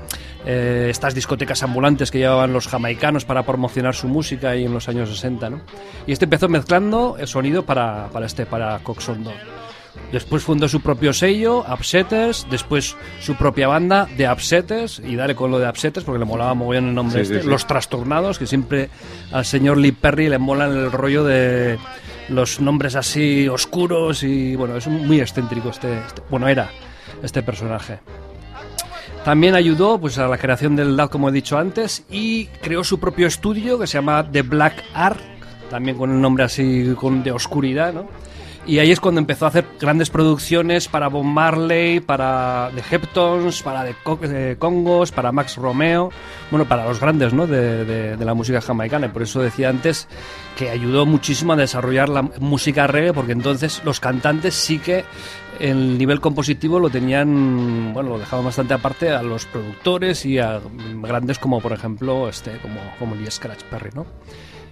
eh, 0.46 0.88
estas 0.90 1.14
discotecas 1.14 1.62
ambulantes 1.62 2.10
que 2.10 2.18
llevaban 2.18 2.52
los 2.52 2.66
jamaicanos 2.66 3.24
para 3.24 3.42
promocionar 3.42 3.94
su 3.94 4.08
música 4.08 4.50
ahí 4.50 4.64
en 4.64 4.72
los 4.72 4.88
años 4.88 5.10
60, 5.10 5.50
¿no? 5.50 5.60
Y 6.06 6.12
este 6.12 6.24
empezó 6.24 6.48
mezclando 6.48 7.16
el 7.18 7.26
sonido 7.26 7.64
para, 7.64 8.08
para 8.08 8.26
este, 8.26 8.46
para 8.46 8.78
Coxon 8.78 9.24
Dodd. 9.24 9.59
Después 10.12 10.42
fundó 10.42 10.68
su 10.68 10.80
propio 10.80 11.12
sello, 11.12 11.64
Upsetters, 11.72 12.46
después 12.50 12.96
su 13.20 13.36
propia 13.36 13.68
banda, 13.68 14.08
The 14.16 14.30
Upsetters, 14.30 15.00
y 15.04 15.14
dale 15.16 15.34
con 15.34 15.50
lo 15.50 15.58
de 15.58 15.68
Upsetters 15.68 16.04
porque 16.04 16.18
le 16.18 16.24
molaba 16.24 16.54
muy 16.54 16.74
bien 16.74 16.88
el 16.88 16.94
nombre 16.94 17.24
Sí, 17.24 17.32
este, 17.32 17.42
sí. 17.44 17.48
Los 17.48 17.66
Trastornados, 17.66 18.38
que 18.38 18.46
siempre 18.46 18.90
al 19.32 19.44
señor 19.44 19.78
Lee 19.78 19.92
Perry 19.92 20.28
le 20.28 20.38
molan 20.38 20.72
el 20.76 20.90
rollo 20.90 21.24
de 21.24 21.78
los 22.28 22.60
nombres 22.60 22.96
así 22.96 23.48
oscuros 23.48 24.22
y 24.22 24.56
bueno, 24.56 24.76
es 24.76 24.86
muy 24.88 25.20
excéntrico 25.20 25.70
este, 25.70 25.98
este- 25.98 26.22
bueno, 26.30 26.48
era 26.48 26.70
este 27.22 27.42
personaje. 27.42 27.98
También 29.24 29.54
ayudó 29.54 29.98
pues, 30.00 30.18
a 30.18 30.26
la 30.28 30.38
creación 30.38 30.76
del 30.76 30.96
DAO, 30.96 31.10
como 31.10 31.28
he 31.28 31.32
dicho 31.32 31.58
antes, 31.58 32.04
y 32.10 32.46
creó 32.62 32.82
su 32.84 32.98
propio 32.98 33.26
estudio 33.26 33.78
que 33.78 33.86
se 33.86 33.94
llama 33.98 34.26
The 34.30 34.42
Black 34.42 34.82
Ark, 34.94 35.20
también 35.68 35.96
con 35.98 36.10
un 36.10 36.22
nombre 36.22 36.44
así 36.44 36.94
con, 36.96 37.22
de 37.22 37.30
oscuridad, 37.30 37.92
¿no? 37.92 38.08
Y 38.66 38.78
ahí 38.78 38.90
es 38.92 39.00
cuando 39.00 39.20
empezó 39.20 39.46
a 39.46 39.48
hacer 39.48 39.64
grandes 39.80 40.10
producciones 40.10 40.86
para 40.86 41.08
Bob 41.08 41.24
Marley, 41.24 41.98
para 42.00 42.70
The 42.74 42.94
Heptons, 42.94 43.62
para 43.62 43.84
The 43.84 43.94
eh, 44.22 44.56
Congos, 44.58 45.10
para 45.12 45.32
Max 45.32 45.56
Romeo, 45.56 46.10
bueno, 46.50 46.66
para 46.66 46.84
los 46.84 47.00
grandes 47.00 47.32
¿no? 47.32 47.46
de, 47.46 47.84
de- 47.84 48.16
de 48.16 48.24
la 48.24 48.34
música 48.34 48.60
jamaicana. 48.60 49.06
Y 49.06 49.08
por 49.08 49.22
eso 49.22 49.40
decía 49.40 49.70
antes 49.70 50.08
que 50.56 50.68
ayudó 50.70 51.06
muchísimo 51.06 51.54
a 51.54 51.56
desarrollar 51.56 52.10
la 52.10 52.22
música 52.22 52.86
reggae, 52.86 53.14
porque 53.14 53.32
entonces 53.32 53.80
los 53.84 53.98
cantantes 53.98 54.54
sí 54.54 54.78
que 54.78 55.04
el 55.58 55.96
nivel 55.98 56.20
compositivo 56.20 56.78
lo 56.78 56.90
tenían, 56.90 57.92
bueno, 57.94 58.10
lo 58.10 58.18
dejaban 58.18 58.44
bastante 58.44 58.74
aparte 58.74 59.10
a 59.10 59.22
los 59.22 59.46
productores 59.46 60.24
y 60.26 60.38
a 60.38 60.60
grandes 61.02 61.38
como, 61.38 61.60
por 61.60 61.72
ejemplo, 61.72 62.28
este, 62.28 62.58
como, 62.58 62.80
como 62.98 63.14
Lee 63.14 63.30
Scratch 63.30 63.64
Perry, 63.64 63.90
¿no? 63.94 64.06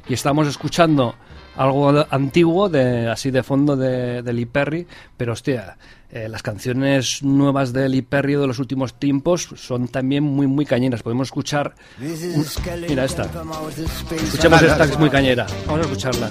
y 0.08 0.14
estamos 0.14 0.46
escuchando 0.48 1.14
algo 1.58 2.06
antiguo, 2.10 2.68
de, 2.68 3.08
así 3.10 3.30
de 3.30 3.42
fondo 3.42 3.76
de, 3.76 4.22
de 4.22 4.32
Lee 4.32 4.46
Perry, 4.46 4.86
pero 5.16 5.32
hostia, 5.34 5.76
eh, 6.10 6.28
las 6.28 6.42
canciones 6.42 7.22
nuevas 7.22 7.72
de 7.74 7.88
Lee 7.88 8.00
Perry 8.02 8.34
de 8.36 8.46
los 8.46 8.58
últimos 8.58 8.94
tiempos 8.98 9.48
son 9.56 9.88
también 9.88 10.24
muy, 10.24 10.46
muy 10.46 10.64
cañeras. 10.64 11.02
Podemos 11.02 11.28
escuchar. 11.28 11.74
un- 12.00 12.46
mira 12.88 13.04
esta. 13.04 13.24
Escuchemos 13.24 14.62
esta 14.62 14.86
que 14.86 14.92
es 14.92 14.98
muy 14.98 15.10
cañera. 15.10 15.46
Vamos 15.66 15.80
a 15.80 15.90
escucharla. 15.90 16.30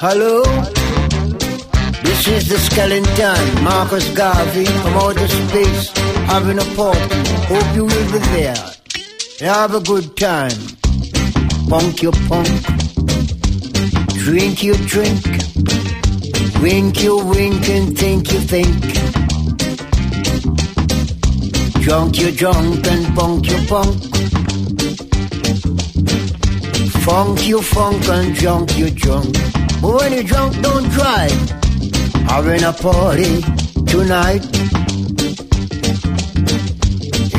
Hello, 0.00 0.42
this 2.02 2.26
is 2.28 2.48
the 2.48 2.58
skeleton, 2.58 3.62
Marcus 3.64 4.08
Garvey 4.14 4.64
from 4.66 4.94
outer 4.94 5.28
space, 5.28 5.90
having 6.26 6.58
a 6.58 6.64
party. 6.74 7.00
Hope 7.48 7.76
you 7.76 7.84
will 7.84 8.12
be 8.12 8.18
there. 8.34 8.54
Have 9.40 9.74
a 9.74 9.80
good 9.80 10.16
time. 10.16 10.56
Punk 11.68 12.00
your 12.00 12.12
punk, 12.26 12.48
drink 14.14 14.62
your 14.62 14.76
drink, 14.86 15.22
wink 16.62 17.02
your 17.02 17.22
wink 17.22 17.68
and 17.68 17.98
think 17.98 18.32
you 18.32 18.40
think. 18.40 18.80
Drunk 21.82 22.18
you 22.18 22.32
drunk 22.32 22.86
and 22.86 23.14
punk 23.14 23.50
you 23.50 23.58
punk. 23.68 24.02
Funk 27.04 27.46
you 27.46 27.60
funk 27.60 28.08
and 28.08 28.34
drunk 28.34 28.78
you 28.78 28.90
drunk. 28.90 29.34
But 29.82 29.94
when 29.96 30.12
you're 30.14 30.22
drunk, 30.22 30.62
don't 30.62 30.88
drive. 30.88 31.50
Having 32.30 32.64
a 32.64 32.72
party 32.72 33.42
tonight. 33.84 34.75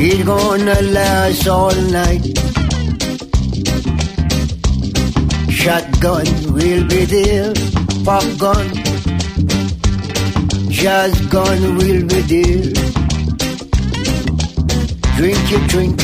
It's 0.00 0.22
gonna 0.24 0.80
last 0.92 1.48
all 1.48 1.74
night. 1.90 2.22
Shotgun 5.50 6.26
will 6.54 6.84
be 6.86 7.04
there. 7.04 7.52
Pop 8.04 8.24
gun. 8.38 8.66
Jazz 10.70 11.12
gun 11.28 11.76
will 11.78 12.04
be 12.06 12.20
there. 12.30 12.72
Drink 15.16 15.50
your 15.50 15.66
drink, 15.66 15.96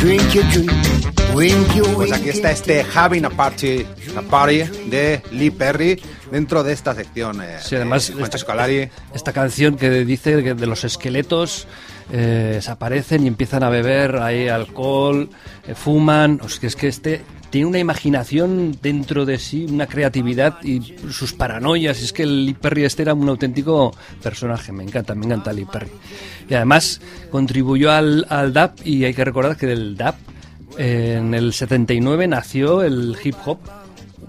drink 0.00 0.34
your 0.34 0.44
drink. 0.50 0.72
Wink 1.34 1.66
Pues 1.94 2.12
aquí 2.12 2.28
está 2.28 2.50
este 2.50 2.84
Having 2.84 3.24
a 3.24 3.30
Party, 3.30 3.86
a 4.16 4.22
party 4.22 4.64
de 4.90 5.22
Lee 5.30 5.50
Perry 5.50 5.98
dentro 6.30 6.62
de 6.62 6.74
esta 6.74 6.94
sección. 6.94 7.40
eh, 7.42 7.58
Sí, 7.62 7.76
además, 7.76 8.08
de 8.08 8.14
Juancho 8.14 8.36
Escolari. 8.36 8.90
Esta 9.14 9.32
canción 9.32 9.76
que 9.76 10.04
dice 10.04 10.42
que 10.42 10.52
de 10.54 10.66
los 10.66 10.84
esqueletos 10.84 11.66
eh, 12.10 12.52
desaparecen 12.54 13.24
y 13.24 13.28
empiezan 13.28 13.62
a 13.62 13.68
beber 13.68 14.16
ahí 14.16 14.48
alcohol, 14.48 15.28
eh, 15.66 15.74
fuman. 15.74 16.40
Es 16.44 16.76
que 16.76 16.88
este 16.88 17.22
tiene 17.50 17.66
una 17.66 17.78
imaginación 17.78 18.78
dentro 18.80 19.26
de 19.26 19.38
sí, 19.38 19.66
una 19.68 19.86
creatividad 19.86 20.62
y 20.64 20.96
sus 21.10 21.34
paranoias. 21.34 22.00
Es 22.00 22.12
que 22.12 22.22
el 22.22 22.46
Lee 22.46 22.54
Perry 22.54 22.84
este 22.84 23.02
era 23.02 23.14
un 23.14 23.28
auténtico 23.28 23.94
personaje. 24.22 24.72
Me 24.72 24.82
encanta, 24.82 25.14
me 25.14 25.26
encanta 25.26 25.52
Lee 25.52 25.66
Perry. 25.70 25.90
Y 26.48 26.54
además 26.54 27.00
contribuyó 27.30 27.90
al, 27.90 28.26
al 28.28 28.52
dub 28.52 28.72
y 28.84 29.04
hay 29.04 29.14
que 29.14 29.24
recordar 29.24 29.56
que 29.56 29.66
del 29.66 29.98
eh, 30.78 31.16
en 31.18 31.34
el 31.34 31.52
79 31.52 32.26
nació 32.26 32.82
el 32.82 33.16
hip 33.22 33.36
hop 33.44 33.58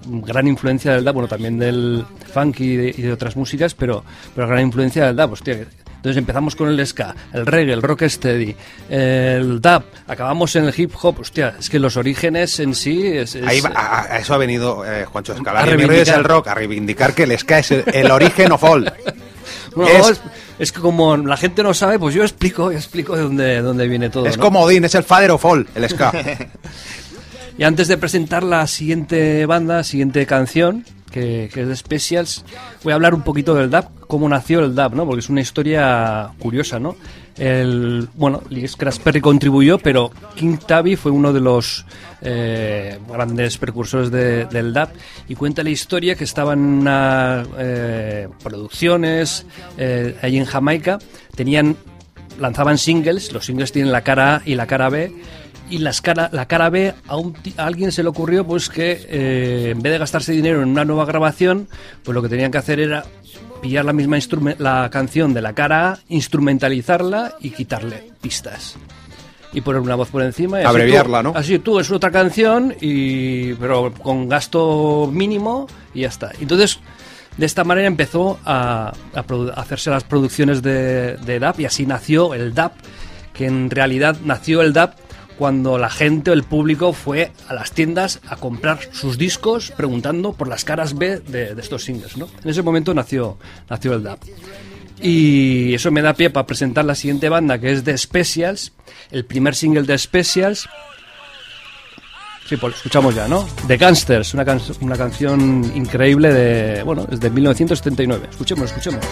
gran 0.05 0.47
influencia 0.47 0.93
del 0.93 1.05
dub, 1.05 1.13
bueno, 1.13 1.27
también 1.27 1.57
del 1.57 2.05
funk 2.33 2.59
y 2.59 2.75
de, 2.75 3.13
otras 3.13 3.35
músicas, 3.35 3.73
pero, 3.73 4.03
pero 4.35 4.47
gran 4.47 4.61
influencia 4.61 5.05
del 5.05 5.15
dub, 5.15 5.31
hostia. 5.31 5.65
Entonces 6.03 6.17
empezamos 6.17 6.57
con 6.57 6.67
el 6.67 6.85
ska, 6.85 7.15
el 7.31 7.45
reggae, 7.45 7.71
el 7.71 7.81
rocksteady, 7.81 8.53
el 8.89 9.61
dub, 9.61 9.83
acabamos 10.05 10.53
en 10.57 10.65
el 10.65 10.73
hip 10.77 10.91
hop, 11.01 11.21
hostia, 11.21 11.55
es 11.57 11.69
que 11.69 11.79
los 11.79 11.95
orígenes 11.95 12.59
en 12.59 12.75
sí 12.75 13.07
es... 13.07 13.35
es- 13.35 13.47
Ahí 13.47 13.61
va- 13.61 13.71
a, 13.73 14.01
a 14.15 14.17
eso 14.19 14.33
ha 14.33 14.37
venido 14.37 14.83
eh, 14.85 15.05
Juancho 15.05 15.31
A 15.31 15.35
Escalari. 15.37 15.71
Mi 15.71 15.77
reivindicar. 15.85 16.17
el 16.17 16.23
rock, 16.25 16.47
a 16.49 16.55
reivindicar 16.55 17.13
que 17.15 17.23
el 17.23 17.37
ska 17.39 17.59
es 17.59 17.71
el, 17.71 17.85
el 17.93 18.11
origen 18.11 18.51
of 18.51 18.61
all. 18.65 18.91
Es- 19.87 20.09
es, 20.09 20.21
es 20.59 20.71
que 20.73 20.81
como 20.81 21.15
la 21.17 21.35
gente 21.37 21.63
no 21.63 21.73
sabe, 21.73 21.97
pues 21.97 22.13
yo 22.13 22.21
explico, 22.23 22.71
yo 22.71 22.77
explico 22.77 23.15
de 23.15 23.21
dónde, 23.23 23.43
de 23.45 23.61
dónde 23.61 23.87
viene 23.87 24.09
todo. 24.09 24.25
Es 24.25 24.37
¿no? 24.37 24.43
como 24.43 24.59
Odín, 24.61 24.83
es 24.85 24.93
el 24.95 25.03
father 25.03 25.31
of 25.31 25.43
all, 25.45 25.65
el 25.73 25.89
ska. 25.89 26.11
Y 27.57 27.63
antes 27.63 27.87
de 27.87 27.97
presentar 27.97 28.43
la 28.43 28.65
siguiente 28.67 29.45
banda, 29.45 29.83
siguiente 29.83 30.25
canción, 30.25 30.85
que, 31.13 31.49
que 31.53 31.61
es 31.61 31.67
de 31.69 31.75
Specials, 31.77 32.43
voy 32.83 32.91
a 32.91 32.95
hablar 32.95 33.13
un 33.13 33.21
poquito 33.21 33.53
del 33.55 33.69
DAP, 33.69 33.89
cómo 34.07 34.27
nació 34.27 34.59
el 34.61 34.75
DAP, 34.75 34.93
¿no? 34.95 35.05
Porque 35.05 35.19
es 35.19 35.29
una 35.29 35.39
historia 35.41 36.31
curiosa, 36.39 36.79
¿no? 36.79 36.95
El, 37.37 38.09
bueno, 38.15 38.41
Lee 38.49 38.67
Scratch 38.67 38.99
Perry 38.99 39.21
contribuyó, 39.21 39.77
pero 39.79 40.11
King 40.35 40.57
Tabby 40.57 40.95
fue 40.95 41.11
uno 41.11 41.31
de 41.33 41.39
los 41.39 41.85
eh, 42.21 42.99
grandes 43.11 43.57
precursores 43.57 44.11
de- 44.11 44.45
del 44.45 44.73
DAP 44.73 44.91
y 45.27 45.35
cuenta 45.35 45.63
la 45.63 45.69
historia 45.71 46.15
que 46.15 46.23
estaban 46.25 46.59
en 46.59 46.65
unas 46.81 47.47
eh, 47.57 48.27
producciones 48.43 49.45
eh, 49.77 50.15
allí 50.21 50.37
en 50.37 50.45
Jamaica, 50.45 50.99
tenían 51.35 51.75
lanzaban 52.39 52.77
singles, 52.79 53.31
los 53.31 53.45
singles 53.45 53.71
tienen 53.71 53.91
la 53.91 54.01
cara 54.01 54.37
A 54.37 54.41
y 54.45 54.55
la 54.55 54.65
cara 54.65 54.89
B, 54.89 55.11
y 55.69 55.77
las 55.79 56.01
cara, 56.01 56.29
la 56.31 56.45
cara 56.47 56.69
B 56.69 56.93
a, 57.07 57.17
un 57.17 57.35
a 57.57 57.65
alguien 57.65 57.91
se 57.91 58.03
le 58.03 58.09
ocurrió 58.09 58.45
pues 58.45 58.69
que 58.69 59.05
eh, 59.09 59.69
en 59.71 59.81
vez 59.81 59.91
de 59.93 59.97
gastarse 59.99 60.31
dinero 60.31 60.61
en 60.61 60.69
una 60.69 60.85
nueva 60.85 61.05
grabación, 61.05 61.67
pues 62.03 62.13
lo 62.13 62.21
que 62.21 62.29
tenían 62.29 62.51
que 62.51 62.57
hacer 62.57 62.79
era 62.79 63.05
pillar 63.61 63.85
la 63.85 63.93
misma 63.93 64.17
la 64.59 64.89
canción 64.91 65.33
de 65.33 65.41
la 65.41 65.53
cara 65.53 65.91
A, 65.93 65.99
instrumentalizarla 66.09 67.35
y 67.39 67.51
quitarle 67.51 68.11
pistas. 68.21 68.75
Y 69.53 69.61
poner 69.61 69.81
una 69.81 69.95
voz 69.95 70.09
por 70.09 70.23
encima. 70.23 70.57
Y 70.59 70.63
así 70.63 70.69
Abreviarla, 70.69 71.21
tú- 71.21 71.31
¿no? 71.31 71.37
Así 71.37 71.59
tú, 71.59 71.79
es 71.79 71.89
otra 71.91 72.09
canción, 72.11 72.73
y 72.81 73.53
pero 73.53 73.93
con 73.93 74.27
gasto 74.27 75.07
mínimo 75.13 75.67
y 75.93 76.01
ya 76.01 76.07
está. 76.07 76.31
Entonces, 76.41 76.79
de 77.37 77.45
esta 77.45 77.63
manera 77.63 77.87
empezó 77.87 78.39
a, 78.45 78.91
a 79.13 79.25
hacerse 79.61 79.91
las 79.91 80.03
producciones 80.03 80.61
de, 80.63 81.17
de 81.17 81.39
DAP 81.39 81.59
y 81.61 81.65
así 81.65 81.85
nació 81.85 82.33
el 82.33 82.53
DAP, 82.55 82.73
que 83.33 83.45
en 83.45 83.69
realidad 83.69 84.17
nació 84.25 84.61
el 84.61 84.73
DAP 84.73 84.95
cuando 85.37 85.77
la 85.77 85.89
gente 85.89 86.31
o 86.31 86.33
el 86.33 86.43
público 86.43 86.93
fue 86.93 87.31
a 87.47 87.53
las 87.53 87.71
tiendas 87.71 88.19
a 88.27 88.35
comprar 88.35 88.79
sus 88.91 89.17
discos 89.17 89.71
preguntando 89.75 90.33
por 90.33 90.47
las 90.47 90.63
caras 90.65 90.95
B 90.95 91.19
de, 91.19 91.55
de 91.55 91.61
estos 91.61 91.83
singles. 91.83 92.17
¿no? 92.17 92.27
En 92.43 92.49
ese 92.49 92.61
momento 92.61 92.93
nació, 92.93 93.37
nació 93.69 93.93
el 93.93 94.03
DAP. 94.03 94.19
Y 95.01 95.73
eso 95.73 95.91
me 95.91 96.01
da 96.01 96.13
pie 96.13 96.29
para 96.29 96.45
presentar 96.45 96.85
la 96.85 96.95
siguiente 96.95 97.27
banda, 97.27 97.59
que 97.59 97.71
es 97.71 97.83
The 97.83 97.97
Specials, 97.97 98.71
el 99.11 99.25
primer 99.25 99.55
single 99.55 99.83
de 99.83 99.97
Specials. 99.97 100.69
Sí, 102.47 102.57
pues 102.57 102.71
lo 102.73 102.77
escuchamos 102.77 103.15
ya, 103.15 103.27
¿no? 103.27 103.47
The 103.67 103.77
Gangsters, 103.77 104.33
una, 104.33 104.45
can- 104.45 104.61
una 104.81 104.95
canción 104.97 105.71
increíble 105.75 106.31
de, 106.31 106.83
bueno, 106.83 107.07
es 107.11 107.19
de 107.19 107.29
1979. 107.29 108.27
Escuchemos, 108.31 108.65
escuchemos. 108.69 109.05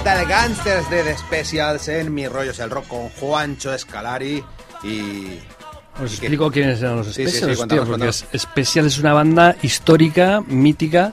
Está 0.00 0.20
el 0.22 0.28
Gangsters 0.28 0.88
de 0.90 1.02
The 1.02 1.16
Specials 1.18 1.88
en 1.88 2.14
Mi 2.14 2.26
Rollo 2.26 2.50
es 2.52 2.58
el 2.58 2.70
Rock 2.70 2.86
con 2.88 3.08
Juancho 3.10 3.72
Escalari 3.74 4.42
y... 4.82 5.38
Os 6.02 6.12
explico 6.12 6.50
quiénes 6.50 6.80
eran 6.80 6.96
los 6.96 7.08
Sí, 7.08 7.26
sí, 7.26 7.30
sí, 7.30 7.36
Specials, 7.36 7.56
cuéntanos, 7.58 7.84
tío, 7.84 7.92
porque 7.92 8.06
cuéntanos. 8.06 8.26
es- 8.32 8.42
Specials 8.42 8.86
es 8.94 8.98
una 8.98 9.12
banda 9.12 9.56
histórica, 9.62 10.40
mítica, 10.46 11.12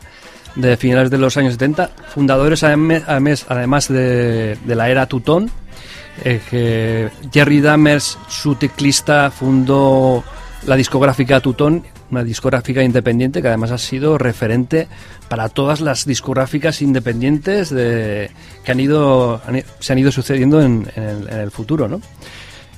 de 0.55 0.77
finales 0.77 1.09
de 1.09 1.17
los 1.17 1.35
años 1.35 1.53
70, 1.53 1.91
fundadores 2.13 2.63
adem- 2.63 3.03
además, 3.05 3.45
además 3.49 3.87
de, 3.89 4.55
de 4.63 4.75
la 4.75 4.89
era 4.89 5.05
Tutón, 5.07 5.51
eh, 6.23 6.39
que 6.49 7.09
Jerry 7.33 7.59
Dammers, 7.59 8.17
su 8.29 8.55
teclista, 8.55 9.29
fundó 9.31 10.23
la 10.65 10.75
discográfica 10.77 11.41
Tutón, 11.41 11.83
una 12.11 12.23
discográfica 12.23 12.83
independiente 12.83 13.41
que 13.41 13.47
además 13.47 13.71
ha 13.71 13.77
sido 13.77 14.17
referente 14.17 14.87
para 15.29 15.49
todas 15.49 15.81
las 15.81 16.05
discográficas 16.05 16.81
independientes 16.81 17.69
de, 17.69 18.31
que 18.63 18.71
han 18.71 18.79
ido, 18.79 19.41
han 19.45 19.63
se 19.79 19.93
han 19.93 19.99
ido 19.99 20.11
sucediendo 20.11 20.61
en, 20.61 20.87
en 20.95 21.39
el 21.39 21.51
futuro, 21.51 21.87
¿no? 21.87 22.01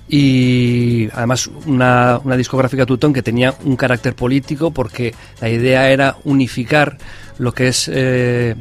y 0.09 1.07
además 1.13 1.47
una, 1.67 2.19
una 2.23 2.35
discográfica 2.35 2.85
Tutón 2.85 3.13
que 3.13 3.21
tenía 3.21 3.53
un 3.63 3.75
carácter 3.75 4.15
político 4.15 4.71
porque 4.71 5.13
la 5.39 5.49
idea 5.49 5.91
era 5.91 6.17
unificar 6.23 6.97
lo 7.37 7.53
que 7.53 7.67
es 7.67 7.89
eh, 7.93 8.55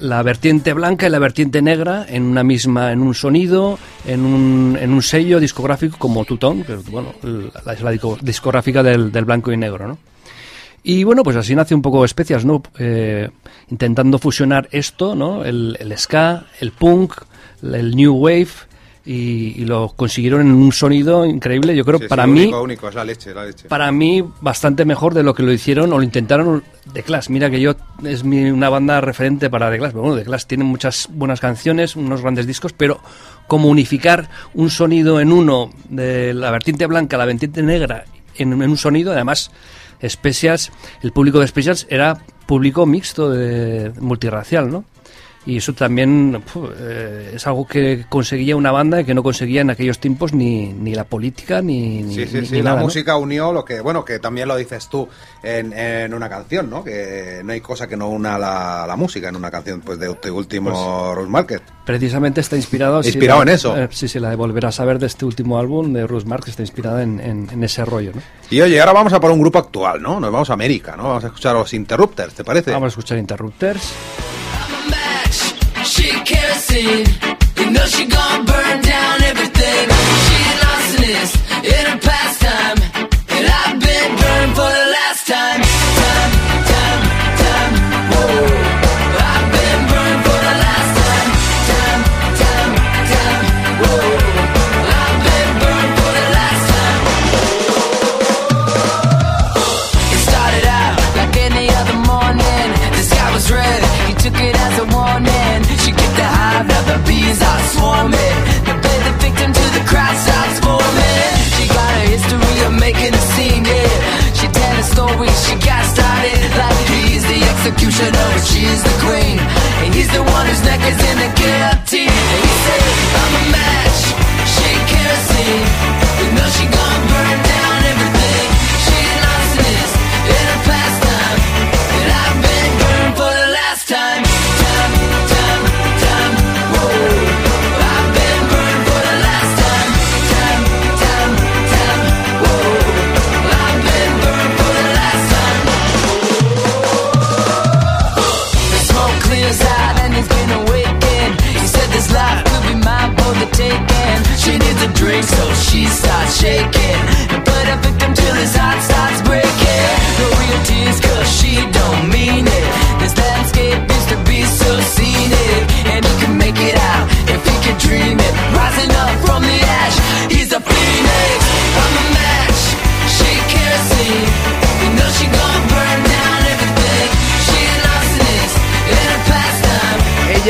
la 0.00 0.22
vertiente 0.22 0.72
blanca 0.72 1.06
y 1.06 1.10
la 1.10 1.18
vertiente 1.18 1.62
negra 1.62 2.06
en 2.08 2.24
una 2.24 2.42
misma 2.42 2.92
en 2.92 3.00
un 3.00 3.14
sonido 3.14 3.78
en 4.06 4.24
un, 4.24 4.78
en 4.80 4.92
un 4.92 5.02
sello 5.02 5.40
discográfico 5.40 5.96
como 5.98 6.24
Tutón 6.24 6.64
que 6.64 6.76
bueno 6.76 7.14
la, 7.22 7.92
discográfica 8.20 8.82
del, 8.82 9.12
del 9.12 9.24
blanco 9.24 9.52
y 9.52 9.56
negro 9.56 9.88
¿no? 9.88 9.98
Y 10.84 11.04
bueno, 11.04 11.22
pues 11.22 11.36
así 11.36 11.54
nace 11.54 11.74
un 11.74 11.82
poco 11.82 12.04
Especias, 12.04 12.44
¿no? 12.44 12.60
Eh, 12.78 13.30
intentando 13.70 14.18
fusionar 14.18 14.68
esto, 14.72 15.14
¿no? 15.14 15.44
El 15.44 15.94
ska, 15.96 16.46
el 16.60 16.72
punk, 16.72 17.14
el 17.62 17.94
new 17.94 18.12
wave, 18.14 18.48
y, 19.04 19.60
y 19.60 19.64
lo 19.64 19.92
consiguieron 19.96 20.42
en 20.42 20.52
un 20.52 20.72
sonido 20.72 21.26
increíble. 21.26 21.74
Yo 21.74 21.84
creo, 21.84 21.98
Sí, 21.98 22.04
sí, 22.04 22.08
para 22.08 22.26
mí, 22.26 22.42
Único, 22.42 22.62
único, 22.62 22.88
es 22.88 22.94
la 22.94 23.04
leche, 23.04 23.34
la 23.34 23.44
leche. 23.44 23.68
para 23.68 23.90
mí, 23.90 24.24
bastante 24.40 24.84
mejor 24.84 25.14
de 25.14 25.22
lo 25.22 25.34
que 25.34 25.42
lo 25.42 25.52
hicieron 25.52 25.92
o 25.92 25.96
lo 25.98 26.02
intentaron 26.02 26.62
The 26.92 27.02
Clash. 27.02 27.28
Mira 27.28 27.50
que 27.50 27.60
yo 27.60 27.74
es 28.04 28.24
mi, 28.24 28.50
una 28.50 28.68
banda 28.68 29.00
referente 29.00 29.50
para 29.50 29.70
The 29.70 29.78
Clash. 29.78 29.90
Pero 29.92 30.02
bueno, 30.02 30.16
The 30.16 30.24
Clash 30.24 30.44
tiene 30.46 30.64
muchas 30.64 31.08
buenas 31.10 31.40
canciones, 31.40 31.96
unos 31.96 32.22
grandes 32.22 32.46
discos, 32.46 32.72
pero 32.72 33.00
como 33.48 33.68
unificar 33.68 34.28
un 34.54 34.70
sonido 34.70 35.20
en 35.20 35.32
uno 35.32 35.70
de 35.88 36.32
la 36.34 36.50
vertiente 36.50 36.86
blanca, 36.86 37.16
la 37.18 37.26
vertiente 37.26 37.62
negra, 37.62 38.04
en, 38.36 38.52
en 38.52 38.70
un 38.70 38.76
sonido, 38.76 39.12
además, 39.12 39.50
Specials, 40.08 40.72
el 41.02 41.12
público 41.12 41.38
de 41.40 41.46
Specials 41.46 41.86
era 41.88 42.18
público 42.46 42.86
mixto, 42.86 43.30
de, 43.30 43.92
multirracial, 44.00 44.70
¿no? 44.70 44.84
Y 45.44 45.56
eso 45.56 45.72
también 45.72 46.40
fu, 46.46 46.68
eh, 46.78 47.32
es 47.34 47.44
algo 47.48 47.66
que 47.66 48.04
conseguía 48.08 48.54
una 48.54 48.70
banda 48.70 49.00
y 49.00 49.04
que 49.04 49.12
no 49.12 49.24
conseguía 49.24 49.62
en 49.62 49.70
aquellos 49.70 49.98
tiempos 49.98 50.32
ni, 50.32 50.72
ni 50.72 50.94
la 50.94 51.02
política 51.02 51.60
ni, 51.60 52.04
Sí, 52.14 52.26
sí, 52.28 52.40
ni- 52.40 52.46
sí, 52.46 52.52
ni 52.52 52.58
la 52.58 52.64
nada, 52.70 52.76
¿no? 52.76 52.82
música 52.84 53.16
unió 53.16 53.52
lo 53.52 53.64
que, 53.64 53.80
bueno, 53.80 54.04
que 54.04 54.20
también 54.20 54.46
lo 54.46 54.54
dices 54.54 54.86
tú 54.88 55.08
en, 55.42 55.72
en 55.72 56.14
una 56.14 56.28
canción, 56.28 56.70
¿no? 56.70 56.84
Que 56.84 57.40
no 57.44 57.52
hay 57.52 57.60
cosa 57.60 57.88
que 57.88 57.96
no 57.96 58.08
una 58.08 58.38
la, 58.38 58.84
la 58.86 58.94
música 58.94 59.30
en 59.30 59.34
una 59.34 59.50
canción, 59.50 59.80
pues 59.80 59.98
de 59.98 60.10
este 60.12 60.30
último 60.30 60.70
Pues- 60.70 61.16
Rose 61.16 61.28
Market. 61.30 61.62
Precisamente 61.84 62.40
está 62.40 62.54
inspirado. 62.54 63.02
sí, 63.02 63.08
Inspirado 63.08 63.44
la- 63.44 63.50
en 63.50 63.54
eso. 63.56 63.76
eh, 63.76 63.88
sí, 63.90 64.06
sí, 64.06 64.20
la 64.20 64.30
de 64.30 64.36
Volver 64.36 64.66
a 64.66 64.70
saber 64.70 65.00
de 65.00 65.06
este 65.06 65.24
último 65.24 65.58
álbum 65.58 65.92
de 65.92 66.06
Ruth 66.06 66.22
Marx 66.24 66.50
está 66.50 66.62
inspirada 66.62 67.02
en, 67.02 67.18
en- 67.18 67.48
en 67.50 67.64
ese 67.64 67.84
rollo, 67.84 68.12
¿no? 68.14 68.22
Y 68.48 68.60
oye, 68.60 68.78
ahora 68.78 68.92
vamos 68.92 69.12
a 69.12 69.18
por 69.18 69.32
un 69.32 69.40
grupo 69.40 69.58
actual, 69.58 70.00
¿no? 70.00 70.20
Nos 70.20 70.30
vamos 70.30 70.50
a 70.50 70.52
América, 70.52 70.94
¿no? 70.96 71.02
Vamos 71.02 71.24
a 71.24 71.26
escuchar 71.26 71.54
los 71.56 71.74
Interrupters, 71.74 72.32
¿te 72.34 72.44
parece? 72.44 72.70
Vamos 72.70 72.86
a 72.86 72.90
escuchar 72.90 73.18
Interrupters. 73.18 73.92
Kerosene. 76.72 77.06
You 77.58 77.70
know 77.70 77.84
she 77.86 78.06
gon' 78.06 78.44
burn 78.46 78.80
down 78.80 79.22
everything. 79.22 79.88
She 80.24 80.40
lost 80.64 80.96
in 80.96 81.02
this 81.02 81.34
in 81.64 81.86
her 81.86 81.98
pastime. 81.98 82.91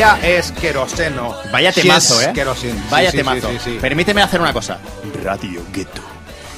Ella 0.03 0.19
es 0.37 0.51
queroseno. 0.51 1.33
Vaya 1.51 1.71
temazo, 1.71 2.21
¿eh? 2.21 2.31
kerosene. 2.33 2.73
Sí, 2.73 2.85
Vaya 2.89 3.11
sí, 3.11 3.17
temazo. 3.17 3.49
sí, 3.49 3.57
sí, 3.63 3.71
sí. 3.71 3.77
Permíteme 3.79 4.21
hacer 4.21 4.41
una 4.41 4.51
cosa. 4.51 4.77
Radio 5.23 5.61
Ghetto. 5.71 6.01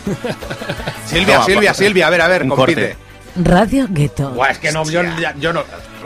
Silvia, 1.05 1.43
Silvia, 1.43 1.73
Silvia, 1.73 2.08
a 2.08 2.10
ver, 2.10 2.21
a 2.21 2.27
ver, 2.27 2.43
un 2.43 2.49
compite. 2.49 2.95
Radio 3.38 3.86
Gueto. 3.89 4.29
Buah, 4.31 4.51
es 4.51 4.58
que 4.60 4.71
no, 4.71 4.84
yo, 4.89 5.01
yo 5.39 5.51
no. 5.53 5.63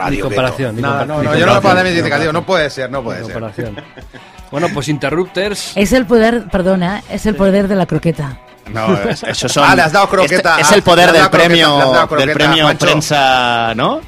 Ni 0.10 0.18
comparación, 0.20 0.76
ni 0.76 0.82
Nada, 0.82 1.04
compa- 1.04 1.08
no, 1.08 1.24
no, 1.24 1.36
yo 1.38 1.46
no 1.46 1.54
lo 1.56 1.62
puedo 1.62 1.76
dar 1.76 1.86
mi 1.86 1.92
ni 1.92 1.98
indicativo, 2.00 2.32
no 2.34 2.46
puede 2.46 2.70
ser, 2.70 2.90
no 2.90 3.04
puede 3.04 3.24
ser. 3.24 3.34
comparación. 3.34 3.82
Bueno, 4.52 4.68
pues 4.74 4.88
Interrupters. 4.88 5.74
Es 5.76 5.94
el 5.94 6.08
poder, 6.08 6.46
perdona, 6.52 7.04
es 7.08 7.28
el 7.28 7.36
poder 7.36 7.68
de 7.68 7.76
la 7.76 7.86
croqueta. 7.86 8.40
No, 8.74 8.96
es- 9.10 9.22
eso 9.22 9.48
son. 9.48 9.64
Ah, 9.70 9.76
le 9.76 9.84
has 9.84 9.92
dado 9.92 10.10
croqueta. 10.10 10.52
Este- 10.54 10.62
es 10.64 10.72
el 10.72 10.82
poder 10.82 11.12
del 11.12 11.22
croqueta, 11.22 11.44
premio, 11.44 11.68
le 11.78 11.84
has 11.84 11.92
dado 11.92 12.00
del 12.00 12.08
croqueta, 12.08 12.34
premio 12.34 12.78
prensa, 12.80 13.74
¿no? 13.76 14.02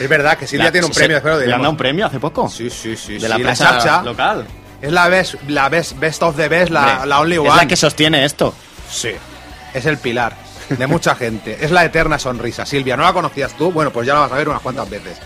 Es 0.00 0.08
verdad 0.08 0.36
que 0.38 0.46
Silvia 0.46 0.66
La- 0.66 0.72
tiene 0.72 0.86
un 0.86 0.94
se- 0.94 1.00
premio, 1.00 1.16
espero 1.18 1.38
¿Le 1.40 1.52
han 1.52 1.60
dado 1.60 1.70
un 1.70 1.76
premio 1.76 2.06
hace 2.06 2.20
poco? 2.20 2.48
Sí, 2.48 2.70
sí, 2.70 2.96
sí. 2.96 3.18
De 3.18 3.28
la 3.28 3.36
sí, 3.36 3.42
prensa 3.42 3.78
Chacha. 3.78 4.02
local. 4.02 4.46
Es 4.82 4.92
la 4.92 5.08
best, 5.08 5.34
la 5.48 5.68
best, 5.68 5.98
best 5.98 6.22
of 6.22 6.36
the 6.36 6.48
best, 6.48 6.70
la, 6.70 6.92
Hombre, 6.94 7.06
la 7.08 7.20
only 7.20 7.34
es 7.36 7.40
one. 7.40 7.56
la 7.56 7.66
que 7.66 7.76
sostiene 7.76 8.24
esto. 8.24 8.54
Sí. 8.90 9.10
Es 9.72 9.86
el 9.86 9.98
pilar 9.98 10.36
de 10.68 10.86
mucha 10.86 11.14
gente. 11.16 11.56
Es 11.60 11.70
la 11.70 11.84
eterna 11.84 12.18
sonrisa. 12.18 12.66
Silvia, 12.66 12.96
¿no 12.96 13.02
la 13.02 13.12
conocías 13.12 13.54
tú? 13.56 13.72
Bueno, 13.72 13.90
pues 13.92 14.06
ya 14.06 14.14
la 14.14 14.20
vas 14.20 14.32
a 14.32 14.36
ver 14.36 14.48
unas 14.48 14.60
cuantas 14.62 14.88
veces. 14.90 15.18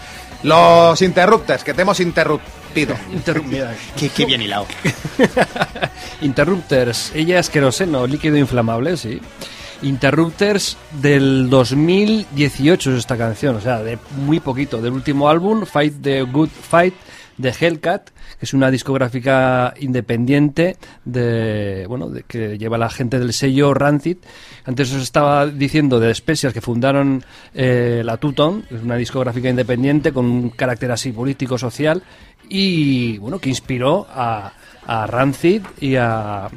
Los 0.45 1.03
interrupters, 1.03 1.65
que 1.65 1.75
te 1.75 1.83
hemos 1.83 1.99
interrumpido. 1.99 2.97
Qué, 3.99 4.09
qué 4.11 4.25
bien 4.25 4.41
hilado. 4.43 4.67
Interrupters, 6.21 7.13
ella 7.15 7.39
es 7.39 7.51
queroseno, 7.51 8.07
líquido 8.07 8.37
inflamable, 8.37 8.97
sí. 8.97 9.21
Interrupters 9.83 10.77
del 11.01 11.49
2018 11.51 12.93
es 12.93 12.99
esta 12.99 13.17
canción, 13.17 13.57
o 13.57 13.61
sea, 13.61 13.83
de 13.83 13.99
muy 14.17 14.41
poquito, 14.41 14.81
del 14.81 14.93
último 14.93 15.29
álbum, 15.29 15.65
Fight 15.65 16.03
the 16.03 16.23
Good 16.23 16.49
Fight, 16.49 16.95
de 17.39 17.55
Hellcat, 17.59 18.11
que 18.11 18.45
es 18.45 18.53
una 18.53 18.71
discográfica 18.71 19.73
independiente 19.81 20.77
de, 21.05 21.87
bueno, 21.89 22.11
de, 22.11 22.25
que 22.25 22.59
lleva 22.59 22.77
la 22.77 22.91
gente 22.91 23.19
del 23.19 23.33
sello 23.33 23.73
Rancid. 23.73 24.19
Antes 24.65 24.93
os 24.93 25.03
estaba 25.03 25.47
diciendo 25.47 25.99
de 26.01 26.15
Specials 26.15 26.53
que 26.53 26.61
fundaron 26.61 27.25
eh, 27.55 28.03
la 28.05 28.19
Tuton, 28.19 28.65
es 28.71 28.83
una 28.83 28.97
discográfica 28.97 29.49
independiente 29.49 30.13
con 30.13 30.27
un 30.27 30.51
carácter 30.51 30.91
así 30.91 31.13
político-social 31.13 32.03
y, 32.49 33.19
bueno, 33.19 33.39
que 33.39 33.49
inspiró 33.49 34.07
a, 34.11 34.53
a 34.87 35.07
Rancid 35.07 35.63
y 35.81 35.97
a, 35.97 36.47
a 36.47 36.51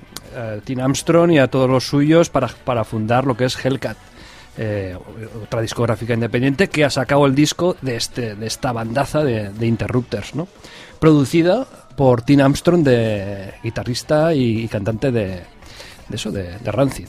Tim 0.64 0.80
Armstrong 0.80 1.32
y 1.32 1.38
a 1.38 1.48
todos 1.48 1.70
los 1.70 1.86
suyos 1.86 2.30
para, 2.30 2.48
para 2.48 2.84
fundar 2.84 3.26
lo 3.26 3.38
que 3.38 3.46
es 3.46 3.66
Hellcat. 3.66 4.11
Eh, 4.58 4.98
otra 5.42 5.62
discográfica 5.62 6.14
independiente 6.14 6.70
que 6.70 6.84
ha 6.84 6.90
sacado 6.90 7.26
el 7.26 7.36
disco 7.36 7.78
de 7.82 7.96
este 7.96 8.36
de 8.36 8.48
esta 8.48 8.72
bandaza 8.72 9.24
de, 9.24 9.66
Interrupters, 9.66 10.36
¿no? 10.36 10.48
Producida 11.00 11.66
por 11.96 12.22
Tim 12.22 12.42
Armstrong, 12.42 12.84
de 12.84 13.54
guitarrista 13.64 14.34
y, 14.34 14.68
cantante 14.68 15.12
de, 15.12 15.44
de 16.10 16.16
eso, 16.16 16.32
de 16.32 16.58
Rancid. 16.72 17.08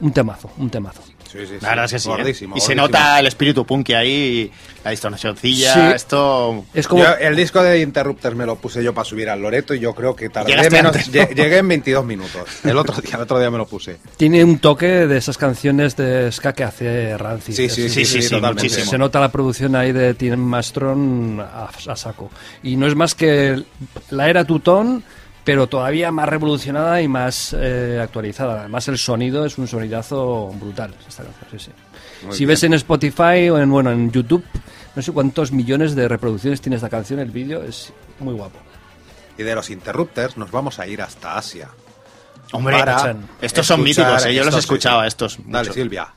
Un 0.00 0.12
temazo, 0.12 0.50
un 0.58 0.70
temazo. 0.70 1.02
Sí, 1.36 1.46
sí, 1.46 1.52
sí. 1.54 1.58
La 1.62 1.68
verdad 1.70 1.84
es 1.86 1.92
que 1.92 1.98
sí. 1.98 2.08
¿eh? 2.08 2.12
Gordísimo, 2.12 2.56
Y 2.56 2.60
se 2.60 2.74
nota 2.74 3.18
el 3.20 3.26
espíritu 3.26 3.64
punky 3.66 3.92
ahí, 3.94 4.50
la 4.84 4.90
distorsioncilla, 4.90 5.74
Sí. 5.74 5.80
esto... 5.94 6.64
Es 6.74 6.86
como 6.88 7.02
Yo, 7.04 7.10
el 7.20 7.36
disco 7.36 7.62
de 7.62 7.80
Interrupters 7.80 8.34
me 8.36 8.46
lo 8.46 8.56
puse 8.56 8.82
yo 8.82 8.94
para 8.94 9.04
subir 9.04 9.28
al 9.28 9.40
Loreto 9.42 9.74
y 9.74 9.80
yo 9.80 9.94
creo 9.94 10.14
que 10.16 10.28
tardé 10.28 10.50
Llegaste 10.52 10.70
menos. 10.76 10.96
antes, 10.96 11.08
¿no? 11.08 11.14
lle- 11.22 11.34
Llegué 11.34 11.58
en 11.58 11.68
22 11.68 12.04
minutos. 12.04 12.42
El 12.64 12.76
otro 12.78 13.00
día, 13.00 13.16
el 13.16 13.20
otro 13.22 13.38
día 13.38 13.50
me 13.50 13.58
lo 13.58 13.66
puse. 13.66 13.96
tiene 14.16 14.42
un 14.44 14.58
toque 14.58 14.86
de 15.06 15.16
esas 15.18 15.36
canciones 15.38 15.96
de 15.96 16.30
ska 16.32 16.52
que 16.52 16.64
hace 16.64 17.16
Rancid. 17.18 17.52
Sí, 17.54 17.68
sí, 17.68 17.88
sí, 17.88 18.04
sí, 18.04 18.22
sí, 18.22 18.30
totalmente. 18.30 18.68
Se, 18.68 18.84
se 18.84 18.98
nota 18.98 19.20
la 19.20 19.30
producción 19.30 19.76
ahí 19.76 19.92
de 19.92 20.14
Tim 20.14 20.32
Armstrong 20.54 21.40
a, 21.40 21.68
a 21.88 21.96
saco. 21.96 22.30
Y 22.62 22.76
no 22.76 22.86
es 22.86 22.94
más 22.94 23.14
que 23.14 23.62
la 24.10 24.28
era 24.30 24.44
Tutón, 24.44 25.02
pero 25.46 25.68
todavía 25.68 26.10
más 26.10 26.28
revolucionada 26.28 27.00
y 27.00 27.06
más 27.06 27.54
eh, 27.56 28.00
actualizada. 28.02 28.62
Además, 28.62 28.88
el 28.88 28.98
sonido 28.98 29.46
es 29.46 29.56
un 29.58 29.68
sonidazo 29.68 30.48
brutal. 30.58 30.92
Esta 31.06 31.22
canción, 31.22 31.46
sí, 31.52 31.58
sí. 31.66 32.32
Si 32.32 32.38
bien. 32.38 32.48
ves 32.48 32.64
en 32.64 32.74
Spotify 32.74 33.48
o 33.50 33.58
en, 33.60 33.70
bueno, 33.70 33.92
en 33.92 34.10
YouTube, 34.10 34.44
no 34.96 35.02
sé 35.02 35.12
cuántos 35.12 35.52
millones 35.52 35.94
de 35.94 36.08
reproducciones 36.08 36.60
tiene 36.60 36.74
esta 36.74 36.88
canción, 36.88 37.20
el 37.20 37.30
vídeo 37.30 37.62
es 37.62 37.92
muy 38.18 38.34
guapo. 38.34 38.58
Y 39.38 39.44
de 39.44 39.54
los 39.54 39.70
Interrupters 39.70 40.36
nos 40.36 40.50
vamos 40.50 40.80
a 40.80 40.86
ir 40.88 41.00
hasta 41.00 41.38
Asia. 41.38 41.68
Hombre, 42.50 42.82
estos 43.40 43.68
son 43.68 43.84
míticos, 43.84 44.26
¿eh? 44.26 44.34
yo 44.34 44.40
los 44.40 44.48
estos, 44.48 44.64
escuchaba 44.64 45.02
sí. 45.02 45.08
estos. 45.08 45.38
Dale. 45.46 45.72
Silvia. 45.72 46.12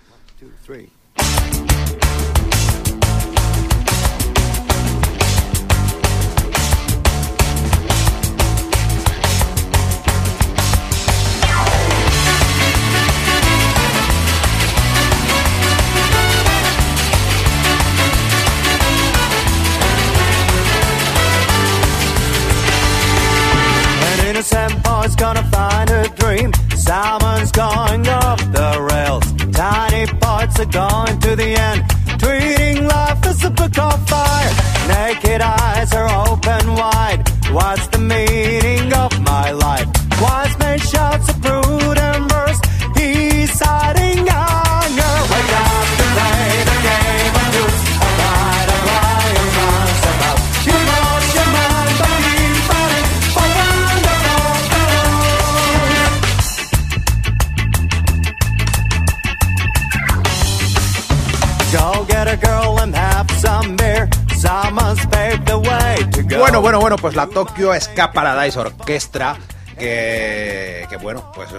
Pues 67.01 67.15
la 67.15 67.27
Tokyo 67.27 67.71
Ska 67.79 68.11
Paradise 68.11 68.57
Orchestra, 68.59 69.37
que, 69.77 70.85
que 70.89 70.97
bueno, 70.97 71.31
pues 71.33 71.49
eh, 71.51 71.55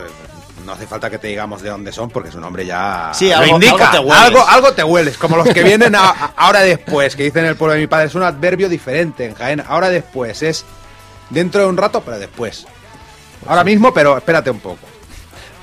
no 0.64 0.72
hace 0.72 0.86
falta 0.86 1.08
que 1.10 1.18
te 1.18 1.28
digamos 1.28 1.62
de 1.62 1.70
dónde 1.70 1.92
son, 1.92 2.10
porque 2.10 2.30
su 2.30 2.40
nombre 2.40 2.66
ya 2.66 3.10
Sí, 3.14 3.28
lo 3.30 3.36
algo- 3.38 3.54
indica. 3.54 3.90
algo 3.90 3.90
te 3.90 3.98
hueles. 3.98 4.24
algo, 4.24 4.48
algo 4.48 4.72
te 4.72 4.84
hueles, 4.84 5.16
como 5.18 5.36
los 5.36 5.48
que 5.48 5.62
vienen 5.62 5.94
a- 5.94 6.10
a- 6.10 6.32
ahora 6.36 6.60
después, 6.60 7.16
que 7.16 7.22
dicen 7.24 7.44
en 7.44 7.50
el 7.50 7.56
pueblo 7.56 7.74
de 7.74 7.80
mi 7.80 7.86
padre, 7.86 8.06
es 8.06 8.14
un 8.14 8.22
adverbio 8.22 8.68
diferente 8.68 9.24
en 9.26 9.34
Jaén. 9.34 9.62
Ahora 9.66 9.88
después, 9.88 10.42
es 10.42 10.64
dentro 11.30 11.60
de 11.62 11.66
un 11.66 11.76
rato, 11.76 12.02
pero 12.02 12.18
después. 12.18 12.66
Ahora 13.46 13.64
mismo, 13.64 13.92
pero 13.94 14.18
espérate 14.18 14.50
un 14.50 14.60
poco. 14.60 14.86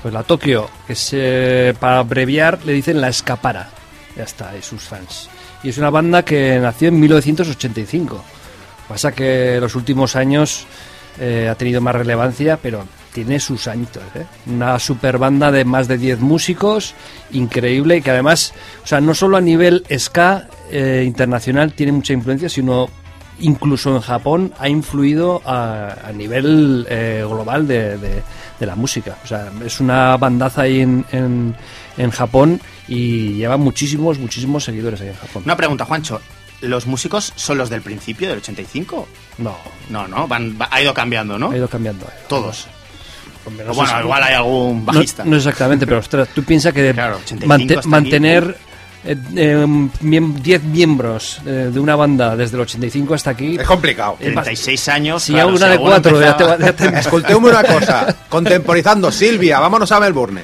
Pues 0.02 0.12
la 0.14 0.22
Tokio, 0.22 0.68
que 0.86 0.94
se, 0.94 1.74
para 1.80 1.98
abreviar 2.00 2.60
le 2.64 2.72
dicen 2.72 3.00
la 3.00 3.08
Escapara. 3.08 3.68
Ya 4.16 4.24
está, 4.24 4.56
y 4.56 4.62
sus 4.62 4.82
fans. 4.82 5.28
Y 5.62 5.70
es 5.70 5.78
una 5.78 5.90
banda 5.90 6.24
que 6.24 6.58
nació 6.60 6.88
en 6.88 6.98
1985. 7.00 8.24
Pasa 8.88 9.12
que 9.12 9.58
los 9.60 9.74
últimos 9.74 10.16
años 10.16 10.66
eh, 11.20 11.48
ha 11.50 11.54
tenido 11.56 11.80
más 11.80 11.94
relevancia, 11.94 12.58
pero 12.62 12.84
tiene 13.12 13.38
sus 13.40 13.66
añitos. 13.68 14.02
¿eh? 14.14 14.24
Una 14.46 14.78
super 14.78 15.18
banda 15.18 15.50
de 15.52 15.64
más 15.64 15.88
de 15.88 15.98
10 15.98 16.20
músicos, 16.20 16.94
increíble, 17.32 17.96
y 17.98 18.02
que 18.02 18.10
además, 18.10 18.54
o 18.82 18.86
sea, 18.86 19.00
no 19.00 19.14
solo 19.14 19.36
a 19.36 19.40
nivel 19.40 19.84
ska 19.98 20.48
eh, 20.70 21.04
internacional 21.06 21.72
tiene 21.72 21.92
mucha 21.92 22.12
influencia, 22.12 22.48
sino 22.48 22.88
incluso 23.40 23.94
en 23.94 24.00
Japón 24.00 24.52
ha 24.58 24.68
influido 24.68 25.42
a, 25.44 25.96
a 26.08 26.12
nivel 26.12 26.86
eh, 26.90 27.24
global 27.28 27.68
de, 27.68 27.98
de- 27.98 28.22
de 28.58 28.66
la 28.66 28.74
música. 28.74 29.16
O 29.22 29.26
sea, 29.26 29.52
es 29.64 29.78
una 29.78 30.16
bandaza 30.16 30.62
ahí 30.62 30.80
en, 30.80 31.04
en, 31.12 31.54
en 31.96 32.10
Japón 32.10 32.60
y 32.88 33.34
lleva 33.34 33.56
muchísimos, 33.56 34.18
muchísimos 34.18 34.64
seguidores 34.64 35.00
ahí 35.00 35.08
en 35.10 35.14
Japón. 35.14 35.42
Una 35.44 35.56
pregunta, 35.56 35.84
Juancho. 35.84 36.20
¿Los 36.60 36.86
músicos 36.86 37.32
son 37.36 37.58
los 37.58 37.70
del 37.70 37.82
principio, 37.82 38.28
del 38.28 38.38
85? 38.38 39.08
No, 39.38 39.56
No, 39.90 40.06
no, 40.08 40.26
van, 40.28 40.58
va- 40.60 40.68
ha 40.70 40.80
ido 40.82 40.92
cambiando, 40.94 41.38
¿no? 41.38 41.50
ha 41.50 41.56
ido 41.56 41.68
cambiando. 41.68 42.06
Todos. 42.28 42.66
Bueno, 43.50 43.72
si- 43.72 43.94
igual 44.02 44.22
hay 44.22 44.34
algún 44.34 44.80
No, 44.84 44.92
bajista. 44.92 45.24
no 45.24 45.36
exactamente, 45.36 45.86
pero 45.86 45.98
ostras, 46.00 46.28
tú 46.34 46.42
piensas 46.44 46.72
que 46.74 46.92
Claro, 46.92 47.16
85 47.16 47.46
mante- 47.48 47.74
hasta 47.74 47.80
aquí. 47.80 47.88
mantener 47.88 48.56
eh, 49.04 49.16
eh, 49.36 49.64
miem- 50.02 50.34
10 50.34 50.62
miembros 50.64 51.40
eh, 51.46 51.70
de 51.72 51.80
una 51.80 51.94
banda 51.96 52.36
desde 52.36 52.56
el 52.56 52.62
85 52.62 53.14
hasta 53.14 53.30
aquí. 53.30 53.56
Es 53.58 53.66
complicado. 53.66 54.16
es 54.20 54.34
ba- 54.34 54.42
36 54.42 54.88
años. 54.88 55.22
Si 55.22 55.32
claro, 55.32 55.48
a 55.48 55.50
una 55.52 55.58
si 55.58 55.64
de 55.64 55.70
alguno 55.72 55.90
cuatro 55.92 56.20
ya 56.20 56.36
te, 56.36 56.44
empezaba- 56.44 56.56
va- 56.56 56.66
ya 56.66 56.72
te- 56.92 56.98
Escolteu-me 57.08 57.48
una 57.48 57.62
cosa. 57.64 58.16
Contemporizando, 58.28 59.10
Silvia, 59.12 59.60
vámonos 59.60 59.90
a 59.92 60.00
Melbourne. 60.00 60.42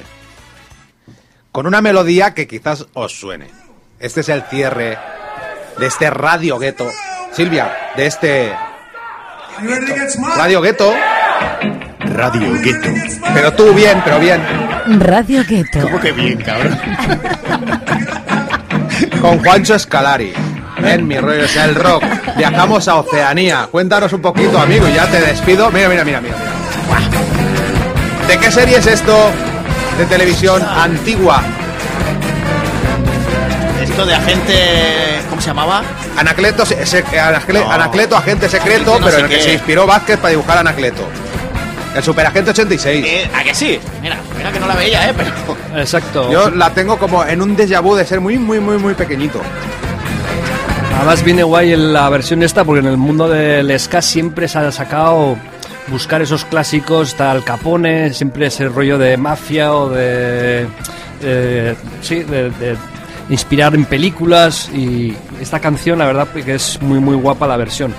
Con 1.51 1.67
una 1.67 1.81
melodía 1.81 2.33
que 2.33 2.47
quizás 2.47 2.85
os 2.93 3.11
suene. 3.19 3.49
Este 3.99 4.21
es 4.21 4.29
el 4.29 4.43
cierre 4.43 4.97
de 5.77 5.87
este 5.87 6.09
Radio 6.09 6.57
Gueto. 6.59 6.89
Silvia, 7.31 7.91
de 7.95 8.05
este 8.05 8.53
Radio 10.37 10.61
Gueto. 10.61 10.93
Radio 11.99 12.53
Gueto. 12.61 12.89
Pero 13.33 13.53
tú 13.53 13.73
bien, 13.73 14.01
pero 14.03 14.19
bien. 14.19 14.41
Radio 14.99 15.43
Gueto. 15.47 15.81
¿Cómo 15.81 15.99
que 15.99 16.11
bien, 16.11 16.41
cabrón? 16.41 16.77
Con 19.21 19.39
Juancho 19.39 19.75
Escalari. 19.75 20.33
En 20.77 21.07
mi 21.07 21.17
rollo 21.17 21.45
es 21.45 21.55
el 21.55 21.75
rock. 21.75 22.03
Viajamos 22.37 22.87
a 22.87 22.95
Oceanía. 22.95 23.67
Cuéntanos 23.71 24.13
un 24.13 24.21
poquito, 24.21 24.59
amigo, 24.59 24.87
y 24.87 24.93
ya 24.93 25.07
te 25.07 25.19
despido. 25.19 25.71
Mira, 25.71 25.89
mira, 25.89 26.03
mira, 26.03 26.21
mira. 26.21 26.35
mira. 26.37 26.55
¿De 28.27 28.37
qué 28.37 28.51
serie 28.51 28.77
es 28.77 28.87
esto 28.87 29.31
de 29.97 30.05
televisión 30.05 30.61
antigua? 30.63 31.41
De 33.95 34.13
agente. 34.13 34.53
¿Cómo 35.29 35.41
se 35.41 35.47
llamaba? 35.47 35.81
Anacleto, 36.17 36.65
se- 36.65 36.85
se- 36.85 37.03
Anacle- 37.05 37.61
No. 37.63 37.71
Anacleto, 37.71 38.15
agente 38.17 38.49
secreto, 38.49 38.99
no 38.99 39.05
pero 39.05 39.17
en 39.19 39.23
el 39.25 39.29
que 39.29 39.37
qué. 39.37 39.41
se 39.43 39.53
inspiró 39.53 39.87
Vázquez 39.87 40.17
para 40.17 40.29
dibujar 40.31 40.57
a 40.57 40.59
Anacleto. 40.59 41.03
El 41.95 42.03
superagente 42.03 42.51
86. 42.51 43.05
Eh, 43.07 43.29
¿A 43.33 43.41
que 43.43 43.55
sí? 43.55 43.79
Mira, 44.01 44.17
mira 44.37 44.51
que 44.51 44.59
no 44.59 44.67
la 44.67 44.75
veía, 44.75 45.09
¿eh? 45.09 45.13
Pero. 45.15 45.31
Exacto. 45.79 46.29
Yo 46.31 46.49
la 46.51 46.71
tengo 46.71 46.97
como 46.99 47.23
en 47.25 47.41
un 47.41 47.55
déjà 47.55 47.81
vu 47.81 47.95
de 47.95 48.05
ser 48.05 48.19
muy, 48.19 48.37
muy, 48.37 48.59
muy, 48.59 48.77
muy 48.77 48.93
pequeñito. 48.95 49.39
Además 50.97 51.23
viene 51.23 51.43
guay 51.43 51.73
en 51.73 51.93
la 51.93 52.09
versión 52.09 52.43
esta 52.43 52.63
porque 52.63 52.79
en 52.81 52.87
el 52.87 52.97
mundo 52.97 53.27
del 53.29 53.77
ska 53.79 54.01
siempre 54.01 54.47
se 54.47 54.59
ha 54.59 54.71
sacado 54.71 55.37
buscar 55.87 56.21
esos 56.21 56.45
clásicos, 56.45 57.09
está 57.09 57.31
Al 57.31 57.43
Capone, 57.43 58.13
siempre 58.13 58.47
ese 58.47 58.67
rollo 58.67 58.97
de 58.97 59.15
mafia 59.17 59.73
o 59.73 59.89
de... 59.89 60.67
de- 61.21 61.75
sí, 62.01 62.23
de, 62.23 62.49
de 62.51 62.75
inspirar 63.29 63.73
en 63.75 63.85
películas 63.85 64.69
y 64.73 65.15
esta 65.41 65.59
canción 65.59 65.99
la 65.99 66.05
verdad 66.05 66.27
que 66.29 66.55
es 66.55 66.81
muy 66.81 66.99
muy 66.99 67.15
guapa 67.15 67.47
la 67.47 67.57
versión. 67.57 67.93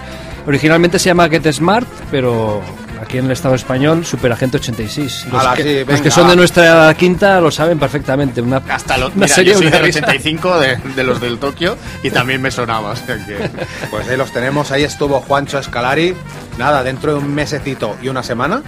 Originalmente 0.46 0.98
se 1.00 1.06
llama 1.06 1.28
Get 1.28 1.50
Smart, 1.52 1.88
pero 2.10 2.62
aquí 3.02 3.18
en 3.18 3.24
el 3.26 3.32
estado 3.32 3.56
español 3.56 4.06
Superagente 4.06 4.58
86. 4.58 5.26
Los, 5.32 5.40
Ala, 5.42 5.54
que, 5.56 5.62
sí, 5.84 5.90
los 5.90 6.00
que 6.00 6.10
son 6.12 6.28
de 6.28 6.36
nuestra 6.36 6.94
quinta 6.94 7.40
lo 7.40 7.50
saben 7.50 7.80
perfectamente. 7.80 8.40
Una, 8.40 8.58
Hasta 8.68 8.96
lo, 8.96 9.06
una 9.06 9.14
mira, 9.16 9.28
serie 9.28 9.52
yo 9.54 9.58
soy 9.58 9.70
del 9.70 9.82
risa. 9.82 9.98
85 9.98 10.60
de, 10.60 10.76
de 10.94 11.02
los 11.02 11.20
del 11.20 11.38
Tokio 11.38 11.76
y 12.04 12.10
también 12.12 12.40
me 12.40 12.52
sonaba. 12.52 12.90
o 12.90 12.96
sea 12.96 13.16
que- 13.26 13.50
Pues 13.90 14.08
ahí 14.08 14.16
los 14.16 14.30
tenemos, 14.30 14.70
ahí 14.70 14.84
estuvo 14.84 15.20
Juancho 15.20 15.58
Escalari. 15.58 16.14
Nada, 16.58 16.84
dentro 16.84 17.12
de 17.14 17.18
un 17.18 17.34
mesecito 17.34 17.96
y 18.00 18.06
una 18.08 18.22
semana, 18.22 18.62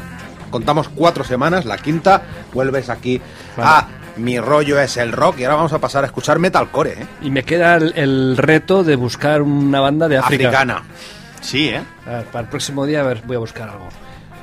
contamos 0.50 0.88
cuatro 0.88 1.22
semanas, 1.22 1.64
la 1.64 1.78
quinta, 1.78 2.22
vuelves 2.52 2.88
aquí 2.90 3.20
a 3.56 3.86
Mi 4.18 4.38
rollo 4.40 4.78
es 4.80 4.96
el 4.96 5.12
rock 5.12 5.38
y 5.40 5.44
ahora 5.44 5.56
vamos 5.56 5.72
a 5.72 5.78
pasar 5.78 6.02
a 6.04 6.06
escuchar 6.06 6.38
metalcore, 6.38 6.92
¿eh? 6.92 7.06
Y 7.22 7.30
me 7.30 7.44
queda 7.44 7.76
el, 7.76 7.92
el 7.96 8.36
reto 8.36 8.82
de 8.84 8.96
buscar 8.96 9.42
una 9.42 9.80
banda 9.80 10.08
de 10.08 10.18
África. 10.18 10.48
Africana. 10.48 10.82
Sí, 11.40 11.68
¿eh? 11.68 11.82
A 12.06 12.10
ver, 12.10 12.24
para 12.26 12.42
el 12.44 12.48
próximo 12.48 12.84
día, 12.84 13.00
a 13.00 13.04
ver, 13.04 13.22
voy 13.24 13.36
a 13.36 13.38
buscar 13.38 13.68
algo. 13.68 13.88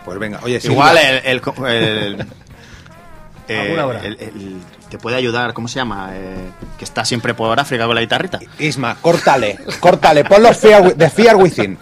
Pues 0.05 0.17
venga, 0.19 0.39
oye, 0.43 0.59
Igual 0.63 0.97
Silvia, 0.97 1.17
el. 1.19 1.41
el, 1.41 1.41
el- 1.67 2.21
eh, 3.47 3.59
Alguna 3.59 3.85
hora. 3.85 3.99
el- 4.03 4.17
el- 4.19 4.61
te 4.89 4.97
puede 4.99 5.17
ayudar, 5.17 5.53
¿cómo 5.53 5.67
se 5.67 5.75
llama? 5.75 6.11
Eh, 6.13 6.35
que 6.77 6.85
está 6.85 7.03
siempre 7.03 7.33
por 7.33 7.59
África 7.59 7.85
con 7.85 7.95
la 7.95 8.01
guitarrita. 8.01 8.39
Isma, 8.59 8.95
córtale, 9.01 9.57
córtale, 9.79 10.23
pon 10.23 10.41
los 10.43 10.55
fear, 10.57 10.81
wi- 10.83 10.93
de 10.93 11.09
Fear 11.09 11.35
Within. 11.35 11.77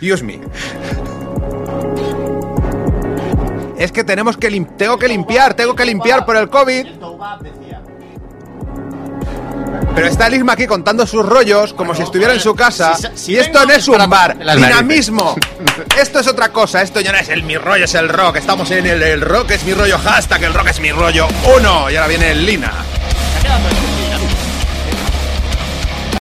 Use 0.00 0.22
me. 0.22 0.38
Es 3.78 3.92
que 3.92 4.04
tenemos 4.04 4.36
que 4.36 4.50
lim- 4.50 4.76
tengo 4.76 4.98
que 4.98 5.08
limpiar, 5.08 5.54
tengo 5.54 5.74
que 5.74 5.84
limpiar 5.84 6.24
por 6.24 6.36
el 6.36 6.48
COVID. 6.48 6.86
Pero 9.94 10.08
está 10.08 10.26
el 10.26 10.34
Isma 10.34 10.52
aquí 10.52 10.66
contando 10.66 11.06
sus 11.06 11.24
rollos 11.24 11.72
como 11.72 11.94
si 11.94 12.02
estuviera 12.02 12.34
en 12.34 12.40
su 12.40 12.54
casa. 12.54 12.94
si- 12.96 13.06
si 13.14 13.32
y 13.32 13.36
esto 13.38 13.64
no 13.64 13.72
es 13.72 13.88
un 13.88 14.10
bar. 14.10 14.36
Dinamismo. 14.68 15.34
Esto 15.98 16.20
es 16.20 16.26
otra 16.26 16.50
cosa. 16.50 16.82
Esto 16.82 17.00
ya 17.00 17.12
no 17.12 17.18
es 17.18 17.28
el 17.30 17.42
mi 17.44 17.56
rollo, 17.56 17.84
es 17.86 17.94
el 17.94 18.08
rock. 18.08 18.36
Estamos 18.36 18.70
en 18.72 18.86
el, 18.86 19.02
el 19.02 19.20
rock 19.22 19.52
es 19.52 19.64
mi 19.64 19.72
rollo 19.72 19.98
hashtag, 19.98 20.42
el 20.44 20.52
rock 20.54 20.68
es 20.68 20.80
mi 20.80 20.92
rollo 20.92 21.26
uno. 21.58 21.90
Y 21.90 21.96
ahora 21.96 22.08
viene 22.08 22.30
el 22.32 22.44
Lina. 22.44 22.72